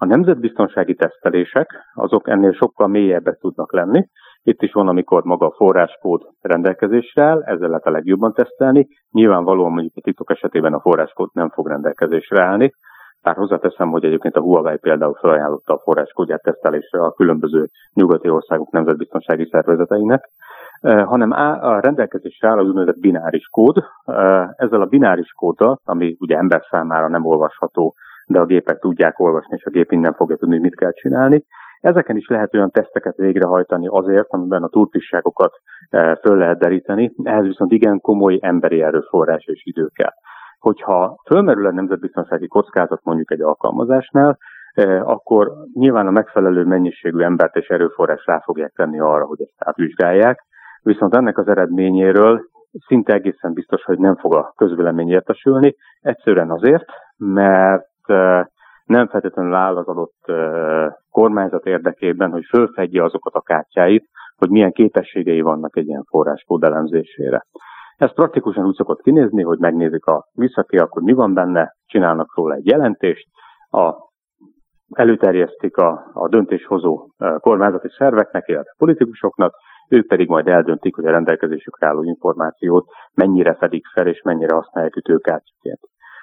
A 0.00 0.04
nemzetbiztonsági 0.04 0.94
tesztelések, 0.94 1.70
azok 1.94 2.28
ennél 2.28 2.52
sokkal 2.52 2.86
mélyebbek 2.86 3.38
tudnak 3.38 3.72
lenni. 3.72 4.06
Itt 4.42 4.62
is 4.62 4.72
van, 4.72 4.88
amikor 4.88 5.22
maga 5.22 5.46
a 5.46 5.54
forráskód 5.56 6.22
rendelkezésre 6.40 7.22
áll, 7.22 7.42
ezzel 7.42 7.68
lehet 7.68 7.86
a 7.86 7.90
legjobban 7.90 8.32
tesztelni. 8.32 8.86
Nyilvánvalóan 9.10 9.72
mondjuk 9.72 9.96
a 9.96 10.00
titok 10.00 10.30
esetében 10.30 10.72
a 10.72 10.80
forráskód 10.80 11.28
nem 11.32 11.50
fog 11.50 11.68
rendelkezésre 11.68 12.42
állni. 12.42 12.70
Bár 13.22 13.36
hozzáteszem, 13.36 13.90
hogy 13.90 14.04
egyébként 14.04 14.36
a 14.36 14.40
Huawei 14.40 14.78
például 14.78 15.14
felajánlotta 15.14 15.74
a 15.74 15.80
forráskódját 15.82 16.42
tesztelésre 16.42 17.00
a 17.00 17.12
különböző 17.12 17.66
nyugati 17.92 18.28
országok 18.28 18.70
nemzetbiztonsági 18.70 19.48
szervezeteinek 19.50 20.28
hanem 20.80 21.30
a 21.60 21.80
rendelkezésre 21.80 22.48
áll 22.48 22.58
az 22.58 22.66
úgynevezett 22.66 23.00
bináris 23.00 23.46
kód. 23.46 23.84
Ezzel 24.56 24.80
a 24.80 24.86
bináris 24.86 25.32
kóddal, 25.32 25.80
ami 25.84 26.16
ugye 26.20 26.36
ember 26.36 26.62
számára 26.70 27.08
nem 27.08 27.24
olvasható, 27.24 27.94
de 28.26 28.40
a 28.40 28.44
gépek 28.44 28.78
tudják 28.78 29.18
olvasni, 29.18 29.56
és 29.56 29.64
a 29.64 29.70
gép 29.70 29.92
innen 29.92 30.14
fogja 30.14 30.36
tudni, 30.36 30.54
hogy 30.54 30.64
mit 30.64 30.76
kell 30.76 30.92
csinálni. 30.92 31.44
Ezeken 31.80 32.16
is 32.16 32.28
lehet 32.28 32.54
olyan 32.54 32.70
teszteket 32.70 33.16
végrehajtani 33.16 33.86
azért, 33.86 34.26
amiben 34.28 34.62
a 34.62 34.68
turpisságokat 34.68 35.52
föl 36.20 36.36
lehet 36.36 36.58
deríteni, 36.58 37.12
ehhez 37.22 37.44
viszont 37.44 37.72
igen 37.72 38.00
komoly 38.00 38.38
emberi 38.42 38.82
erőforrás 38.82 39.44
és 39.44 39.62
idő 39.64 39.86
kell. 39.94 40.12
Hogyha 40.58 41.16
fölmerül 41.26 41.66
a 41.66 41.72
nemzetbiztonsági 41.72 42.46
kockázat 42.46 43.00
mondjuk 43.04 43.30
egy 43.30 43.42
alkalmazásnál, 43.42 44.38
akkor 45.02 45.52
nyilván 45.72 46.06
a 46.06 46.10
megfelelő 46.10 46.64
mennyiségű 46.64 47.20
embert 47.20 47.56
és 47.56 47.68
erőforrás 47.68 48.26
rá 48.26 48.40
fogják 48.40 48.72
tenni 48.72 49.00
arra, 49.00 49.24
hogy 49.24 49.40
ezt 49.40 49.54
átvizsgálják, 49.56 50.46
viszont 50.82 51.14
ennek 51.14 51.38
az 51.38 51.48
eredményéről 51.48 52.40
szinte 52.86 53.12
egészen 53.12 53.52
biztos, 53.52 53.82
hogy 53.82 53.98
nem 53.98 54.16
fog 54.16 54.34
a 54.34 54.52
közvélemény 54.56 55.10
értesülni, 55.10 55.76
egyszerűen 56.00 56.50
azért, 56.50 56.84
mert 57.16 57.86
nem 58.84 59.08
feltétlenül 59.08 59.54
áll 59.54 59.76
az 59.76 59.86
adott 59.86 60.32
kormányzat 61.10 61.66
érdekében, 61.66 62.30
hogy 62.30 62.44
fölfedje 62.44 63.04
azokat 63.04 63.34
a 63.34 63.40
kártyáit, 63.40 64.08
hogy 64.36 64.50
milyen 64.50 64.72
képességei 64.72 65.40
vannak 65.40 65.76
egy 65.76 65.86
ilyen 65.86 66.04
forráskód 66.04 66.64
elemzésére. 66.64 67.46
Ez 67.96 68.14
praktikusan 68.14 68.66
úgy 68.66 68.74
szokott 68.74 69.02
kinézni, 69.02 69.42
hogy 69.42 69.58
megnézik 69.58 70.06
a 70.06 70.28
műszakiak, 70.34 70.92
hogy 70.92 71.02
mi 71.02 71.12
van 71.12 71.34
benne, 71.34 71.74
csinálnak 71.86 72.36
róla 72.36 72.54
egy 72.54 72.66
jelentést, 72.66 73.28
a, 73.70 73.94
előterjesztik 74.90 75.76
a, 75.76 76.10
a 76.12 76.28
döntéshozó 76.28 77.08
kormányzati 77.38 77.88
szerveknek, 77.98 78.48
illetve 78.48 78.74
politikusoknak, 78.76 79.54
ők 79.88 80.06
pedig 80.06 80.28
majd 80.28 80.48
eldöntik, 80.48 80.94
hogy 80.94 81.06
a 81.06 81.10
rendelkezésükre 81.10 81.86
álló 81.86 82.02
információt 82.02 82.86
mennyire 83.14 83.54
fedik 83.54 83.86
fel, 83.86 84.06
és 84.06 84.22
mennyire 84.22 84.54
használják 84.54 84.96
ütőkártyaként. 84.96 85.80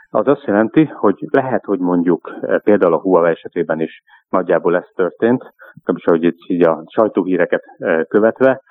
az 0.09 0.27
azt 0.27 0.43
jelenti, 0.43 0.85
hogy 0.85 1.27
lehet, 1.31 1.65
hogy 1.65 1.79
mondjuk 1.79 2.31
például 2.63 2.93
a 2.93 2.99
Huawei 2.99 3.31
esetében 3.31 3.79
is 3.79 4.03
nagyjából 4.29 4.75
ez 4.75 4.87
történt, 4.95 5.53
is 5.95 6.05
ahogy 6.05 6.23
itt 6.23 6.37
így 6.47 6.63
a 6.63 6.83
sajtóhíreket 6.87 7.63
követve, 8.07 8.61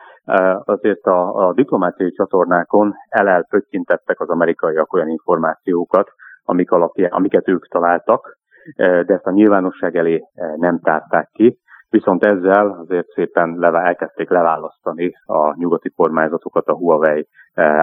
azért 0.64 1.04
a, 1.04 1.46
a 1.46 1.52
diplomáciai 1.52 2.10
csatornákon 2.10 2.94
elelpöttyintettek 3.08 4.20
az 4.20 4.28
amerikaiak 4.28 4.92
olyan 4.92 5.08
információkat, 5.08 6.10
amik 6.44 6.70
alapján, 6.70 7.10
amiket 7.10 7.48
ők 7.48 7.68
találtak, 7.68 8.38
de 8.76 9.04
ezt 9.06 9.26
a 9.26 9.30
nyilvánosság 9.30 9.96
elé 9.96 10.22
nem 10.56 10.80
tárták 10.80 11.28
ki, 11.32 11.58
viszont 11.88 12.24
ezzel 12.24 12.78
azért 12.80 13.08
szépen 13.08 13.54
leve, 13.58 13.78
elkezdték 13.78 14.30
leválasztani 14.30 15.12
a 15.24 15.58
nyugati 15.58 15.90
kormányzatokat 15.90 16.66
a 16.66 16.74
Huawei 16.74 17.28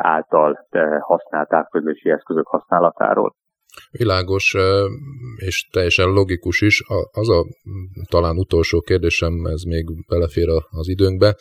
által 0.01 0.67
használt 0.99 1.49
távközlési 1.49 2.09
eszközök 2.09 2.47
használatáról. 2.47 3.35
Világos 3.91 4.55
és 5.35 5.67
teljesen 5.71 6.09
logikus 6.09 6.61
is. 6.61 6.83
Az 7.11 7.29
a 7.29 7.43
talán 8.09 8.37
utolsó 8.37 8.79
kérdésem, 8.79 9.45
ez 9.45 9.61
még 9.61 9.85
belefér 10.07 10.49
az 10.69 10.87
időnkbe, 10.87 11.35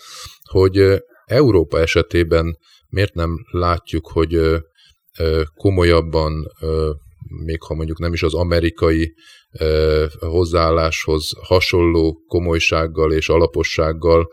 hogy 0.51 1.03
Európa 1.25 1.79
esetében 1.79 2.57
miért 2.89 3.15
nem 3.15 3.31
látjuk, 3.51 4.11
hogy 4.13 4.63
komolyabban 5.55 6.33
még 7.45 7.63
ha 7.63 7.75
mondjuk 7.75 7.99
nem 7.99 8.13
is 8.13 8.23
az 8.23 8.35
amerikai 8.35 9.03
eh, 9.03 9.13
hozzáálláshoz 10.19 11.31
hasonló 11.41 12.23
komolysággal 12.27 13.13
és 13.13 13.29
alapossággal, 13.29 14.31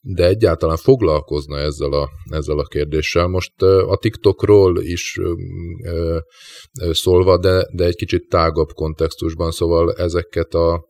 de 0.00 0.26
egyáltalán 0.26 0.76
foglalkozna 0.76 1.58
ezzel 1.58 1.92
a, 1.92 2.08
ezzel 2.30 2.58
a 2.58 2.64
kérdéssel. 2.64 3.26
Most 3.26 3.62
a 3.62 3.96
TikTokról 3.96 4.80
is 4.80 5.18
szólva, 6.90 7.38
de, 7.38 7.66
de 7.72 7.84
egy 7.84 7.96
kicsit 7.96 8.28
tágabb 8.28 8.68
kontextusban, 8.72 9.50
szóval 9.50 9.92
ezeket 9.92 10.54
a 10.54 10.88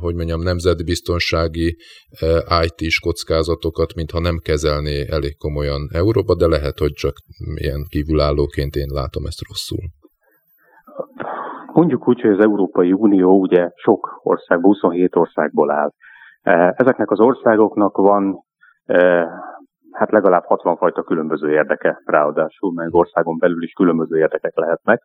hogy 0.00 0.14
mondjam, 0.14 0.42
nemzetbiztonsági 0.42 1.76
IT-s 2.62 2.98
kockázatokat, 2.98 3.94
mintha 3.94 4.20
nem 4.20 4.38
kezelné 4.38 5.06
elég 5.08 5.36
komolyan 5.36 5.88
Európa, 5.92 6.34
de 6.34 6.46
lehet, 6.46 6.78
hogy 6.78 6.92
csak 6.92 7.16
ilyen 7.54 7.86
kívülállóként 7.88 8.76
én 8.76 8.88
látom 8.90 9.26
ezt 9.26 9.42
rosszul. 9.48 9.90
Mondjuk 11.78 12.08
úgy, 12.08 12.20
hogy 12.20 12.30
az 12.30 12.44
Európai 12.44 12.92
Unió 12.92 13.40
ugye 13.40 13.70
sok 13.74 14.20
ország, 14.22 14.60
27 14.60 15.16
országból 15.16 15.70
áll. 15.70 15.90
Ezeknek 16.76 17.10
az 17.10 17.20
országoknak 17.20 17.96
van 17.96 18.44
hát 19.92 20.10
legalább 20.10 20.44
60 20.44 20.76
fajta 20.76 21.02
különböző 21.02 21.50
érdeke, 21.50 22.00
ráadásul, 22.04 22.72
meg 22.72 22.94
országon 22.94 23.38
belül 23.38 23.62
is 23.62 23.72
különböző 23.72 24.18
érdekek 24.18 24.56
lehetnek. 24.56 25.02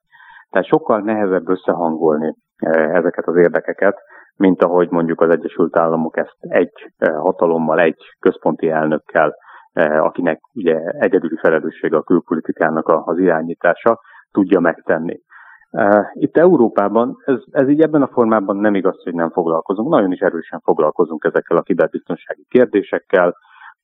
Tehát 0.49 0.67
sokkal 0.67 0.99
nehezebb 0.99 1.49
összehangolni 1.49 2.35
eh, 2.55 2.95
ezeket 2.95 3.27
az 3.27 3.35
érdekeket, 3.35 3.97
mint 4.35 4.61
ahogy 4.61 4.89
mondjuk 4.89 5.21
az 5.21 5.29
Egyesült 5.29 5.77
Államok 5.77 6.17
ezt 6.17 6.37
egy 6.39 6.93
hatalommal, 6.97 7.79
egy 7.79 8.01
központi 8.19 8.69
elnökkel, 8.69 9.35
akinek 9.99 10.39
ugye 10.53 10.77
egyedüli 10.99 11.37
felelőssége 11.37 11.97
a 11.97 12.03
külpolitikának 12.03 12.87
az 12.87 13.19
irányítása, 13.19 13.99
tudja 14.31 14.59
megtenni. 14.59 15.21
Itt 16.13 16.37
Európában 16.37 17.17
ez, 17.25 17.39
ez 17.51 17.69
így 17.69 17.81
ebben 17.81 18.01
a 18.01 18.07
formában 18.07 18.57
nem 18.57 18.75
igaz, 18.75 19.03
hogy 19.03 19.13
nem 19.13 19.29
foglalkozunk. 19.29 19.89
Nagyon 19.89 20.11
is 20.11 20.19
erősen 20.19 20.59
foglalkozunk 20.59 21.23
ezekkel 21.23 21.57
a 21.57 21.61
kiberbiztonsági 21.61 22.45
kérdésekkel. 22.49 23.35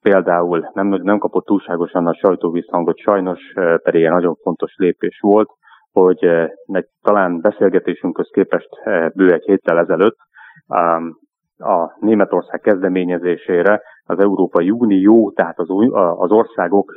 Például 0.01 0.69
nem, 0.73 0.87
nem 0.87 1.17
kapott 1.17 1.45
túlságosan 1.45 2.07
a 2.07 2.13
sajtóvízhangot, 2.13 2.97
sajnos 2.97 3.39
pedig 3.83 4.03
egy 4.03 4.11
nagyon 4.11 4.35
fontos 4.35 4.75
lépés 4.77 5.19
volt, 5.19 5.49
hogy 5.91 6.23
egy 6.65 6.87
talán 7.01 7.41
beszélgetésünkhöz 7.41 8.29
képest 8.31 8.69
bő 9.13 9.33
egy 9.33 9.43
héttel 9.43 9.79
ezelőtt 9.79 10.17
a 11.57 11.95
Németország 11.99 12.59
kezdeményezésére 12.59 13.81
az 14.03 14.19
Európai 14.19 14.69
Unió, 14.69 15.31
tehát 15.35 15.59
az, 15.59 15.67
az 16.17 16.31
országok 16.31 16.93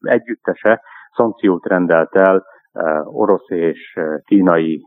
együttese 0.00 0.80
szankciót 1.16 1.66
rendelt 1.66 2.16
el 2.16 2.44
orosz 3.04 3.50
és 3.50 3.98
kínai 4.24 4.82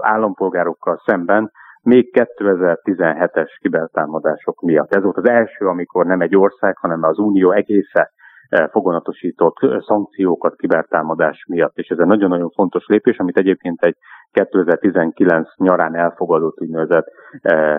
állampolgárokkal 0.00 1.02
szemben, 1.04 1.50
még 1.82 2.10
2017-es 2.38 3.50
kibertámadások 3.60 4.60
miatt. 4.60 4.94
Ez 4.94 5.02
volt 5.02 5.16
az 5.16 5.28
első, 5.28 5.66
amikor 5.66 6.06
nem 6.06 6.20
egy 6.20 6.36
ország, 6.36 6.76
hanem 6.76 7.02
az 7.02 7.18
Unió 7.18 7.50
egésze 7.52 8.10
fogonatosított 8.70 9.56
szankciókat 9.86 10.56
kibertámadás 10.56 11.44
miatt. 11.48 11.76
És 11.76 11.88
ez 11.88 11.98
egy 11.98 12.06
nagyon-nagyon 12.06 12.50
fontos 12.50 12.86
lépés, 12.86 13.18
amit 13.18 13.36
egyébként 13.36 13.82
egy 13.82 13.96
2019 14.30 15.48
nyarán 15.56 15.96
elfogadott 15.96 16.60
úgynevezett 16.60 17.06
eh, 17.40 17.78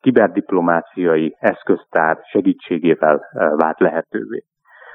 kiberdiplomáciai 0.00 1.36
eszköztár 1.38 2.18
segítségével 2.30 3.28
vált 3.56 3.80
lehetővé. 3.80 4.44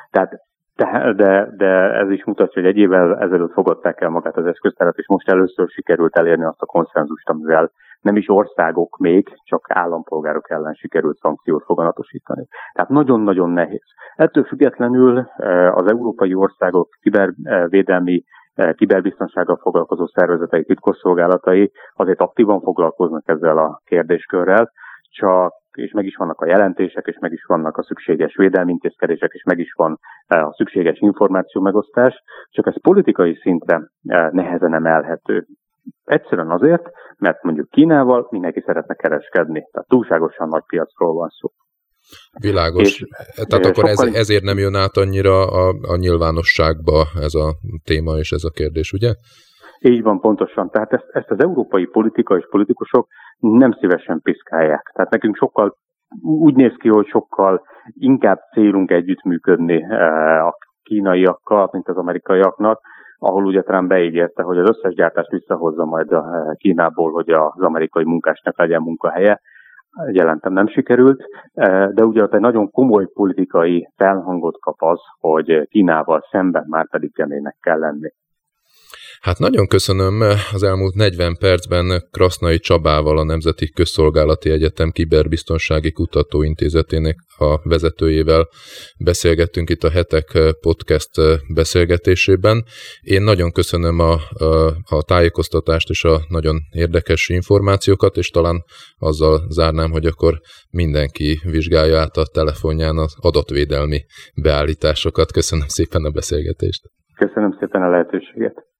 Tehát 0.10 0.32
de, 0.76 1.14
de, 1.14 1.50
de 1.58 1.94
ez 1.94 2.10
is 2.10 2.24
mutatja, 2.26 2.62
hogy 2.62 2.72
egy 2.72 2.78
évvel 2.78 3.18
ezelőtt 3.18 3.52
fogadták 3.52 4.02
el 4.02 4.10
magát 4.10 4.38
az 4.38 4.46
eszköztárat, 4.46 4.98
és 4.98 5.08
most 5.08 5.30
először 5.30 5.68
sikerült 5.68 6.16
elérni 6.16 6.44
azt 6.44 6.62
a 6.62 6.66
konszenzust, 6.66 7.30
amivel 7.30 7.72
nem 8.02 8.16
is 8.16 8.30
országok 8.30 8.98
még, 8.98 9.28
csak 9.44 9.66
állampolgárok 9.70 10.50
ellen 10.50 10.74
sikerült 10.74 11.18
szankciót 11.18 11.64
foganatosítani. 11.64 12.48
Tehát 12.74 12.90
nagyon-nagyon 12.90 13.50
nehéz. 13.50 13.84
Ettől 14.16 14.44
függetlenül 14.44 15.20
eh, 15.20 15.78
az 15.78 15.92
európai 15.92 16.34
országok 16.34 16.90
kibervédelmi 17.02 18.24
eh, 18.54 18.74
kiberbiztonsággal 18.74 19.60
foglalkozó 19.62 20.06
szervezetei, 20.08 20.64
titkosszolgálatai 20.64 21.72
azért 21.96 22.20
aktívan 22.20 22.62
foglalkoznak 22.62 23.24
ezzel 23.26 23.58
a 23.58 23.82
kérdéskörrel, 23.86 24.72
csak 25.10 25.54
és 25.78 25.92
meg 25.92 26.06
is 26.06 26.16
vannak 26.16 26.42
a 26.42 26.48
jelentések, 26.48 27.06
és 27.08 27.18
meg 27.20 27.32
is 27.32 27.44
vannak 27.48 27.78
a 27.78 27.84
szükséges 27.84 28.36
védelmi 28.36 28.72
intézkedések, 28.72 29.32
és 29.34 29.44
meg 29.44 29.60
is 29.60 29.74
van 29.76 30.00
eh, 30.28 30.48
a 30.48 30.54
szükséges 30.54 31.00
információ 31.00 31.62
megosztás, 31.62 32.24
csak 32.50 32.68
ez 32.68 32.82
politikai 32.82 33.36
szintre 33.42 33.82
nehezen 34.32 34.74
emelhető. 34.74 35.46
Egyszerűen 36.04 36.52
azért, 36.52 36.90
mert 37.18 37.44
mondjuk 37.44 37.70
Kínával 37.70 38.28
mindenki 38.30 38.64
szeretne 38.66 38.94
kereskedni, 38.94 39.68
tehát 39.72 39.88
túlságosan 39.88 40.48
nagy 40.48 40.64
piacról 40.68 41.14
van 41.14 41.30
szó. 41.30 41.50
Világos. 42.40 42.84
És 42.84 43.06
Tehát 43.36 43.66
akkor 43.66 43.88
sokkal... 43.90 44.08
ez, 44.08 44.16
ezért 44.16 44.44
nem 44.44 44.58
jön 44.58 44.76
át 44.76 44.98
annyira 44.98 45.48
a, 45.48 45.76
a 45.82 45.96
nyilvánosságba 45.96 47.06
ez 47.22 47.34
a 47.34 47.54
téma 47.84 48.18
és 48.18 48.32
ez 48.32 48.44
a 48.44 48.50
kérdés, 48.50 48.92
ugye? 48.92 49.14
Így 49.80 50.02
van, 50.02 50.20
pontosan. 50.20 50.70
Tehát 50.70 50.94
ezt, 50.94 51.08
ezt 51.12 51.32
az 51.32 51.40
európai 51.40 51.86
politika 51.86 52.38
és 52.38 52.48
politikusok 52.50 53.08
nem 53.52 53.72
szívesen 53.72 54.22
piszkálják. 54.22 54.92
Tehát 54.94 55.12
nekünk 55.12 55.36
sokkal 55.36 55.76
úgy 56.22 56.56
néz 56.56 56.74
ki, 56.78 56.90
hogy 56.90 57.08
sokkal 57.08 57.62
inkább 57.94 58.40
célunk 58.54 58.92
együttműködni 58.92 59.84
eh, 59.84 60.48
a 60.48 60.54
kínaiakkal, 60.84 61.70
mint 61.72 61.88
az 61.88 61.98
amerikaiaknak, 61.98 62.82
ahol 63.18 63.46
ugye 63.46 63.62
Trump 63.62 63.88
beígérte, 63.88 64.44
hogy 64.44 64.58
az 64.58 64.70
összes 64.70 64.94
gyártást 64.94 65.30
visszahozza 65.30 65.86
majd 65.86 66.12
a 66.12 66.54
Kínából, 66.58 67.12
hogy 67.12 67.30
az 67.30 67.62
amerikai 67.62 68.04
munkásnak 68.04 68.58
legyen 68.58 68.82
munkahelye. 68.82 69.40
Jelentem 70.12 70.54
nem 70.54 70.68
sikerült, 70.68 71.24
de 71.94 72.06
ugye 72.06 72.28
egy 72.32 72.40
nagyon 72.40 72.72
komoly 72.72 73.08
politikai 73.14 73.90
felhangot 73.96 74.60
kap 74.60 74.82
az, 74.82 75.00
hogy 75.20 75.68
Kínával 75.68 76.22
szemben 76.32 76.66
már 76.68 76.90
pedig 76.90 77.14
keménynek 77.14 77.56
kell 77.60 77.80
lenni. 77.80 78.10
Hát 79.24 79.40
nagyon 79.40 79.68
köszönöm 79.68 80.22
az 80.54 80.64
elmúlt 80.64 80.96
40 80.96 81.36
percben 81.40 82.08
Krasznai 82.12 82.60
Csabával, 82.60 83.18
a 83.18 83.24
Nemzeti 83.24 83.70
Közszolgálati 83.70 84.50
Egyetem 84.50 84.90
Kiberbiztonsági 84.90 85.92
Kutatóintézetének 85.92 87.16
a 87.38 87.70
vezetőjével 87.70 88.48
beszélgettünk 89.04 89.70
itt 89.70 89.84
a 89.84 89.90
Hetek 89.90 90.26
podcast 90.62 91.10
beszélgetésében. 91.54 92.64
Én 93.02 93.22
nagyon 93.22 93.52
köszönöm 93.52 94.00
a, 94.00 94.14
a, 94.14 94.74
a 94.90 95.04
tájékoztatást 95.04 95.90
és 95.90 96.04
a 96.04 96.20
nagyon 96.28 96.56
érdekes 96.72 97.30
információkat, 97.30 98.18
és 98.18 98.30
talán 98.30 98.64
azzal 98.98 99.46
zárnám, 99.50 99.92
hogy 99.92 100.06
akkor 100.06 100.40
mindenki 100.70 101.40
vizsgálja 101.44 102.00
át 102.00 102.18
a 102.18 102.26
telefonján 102.34 102.98
az 102.98 103.16
adatvédelmi 103.22 104.00
beállításokat. 104.42 105.32
Köszönöm 105.32 105.68
szépen 105.68 106.04
a 106.04 106.10
beszélgetést. 106.10 106.82
Köszönöm 107.16 107.58
szépen 107.60 107.82
a 107.82 107.90
lehetőséget. 107.90 108.72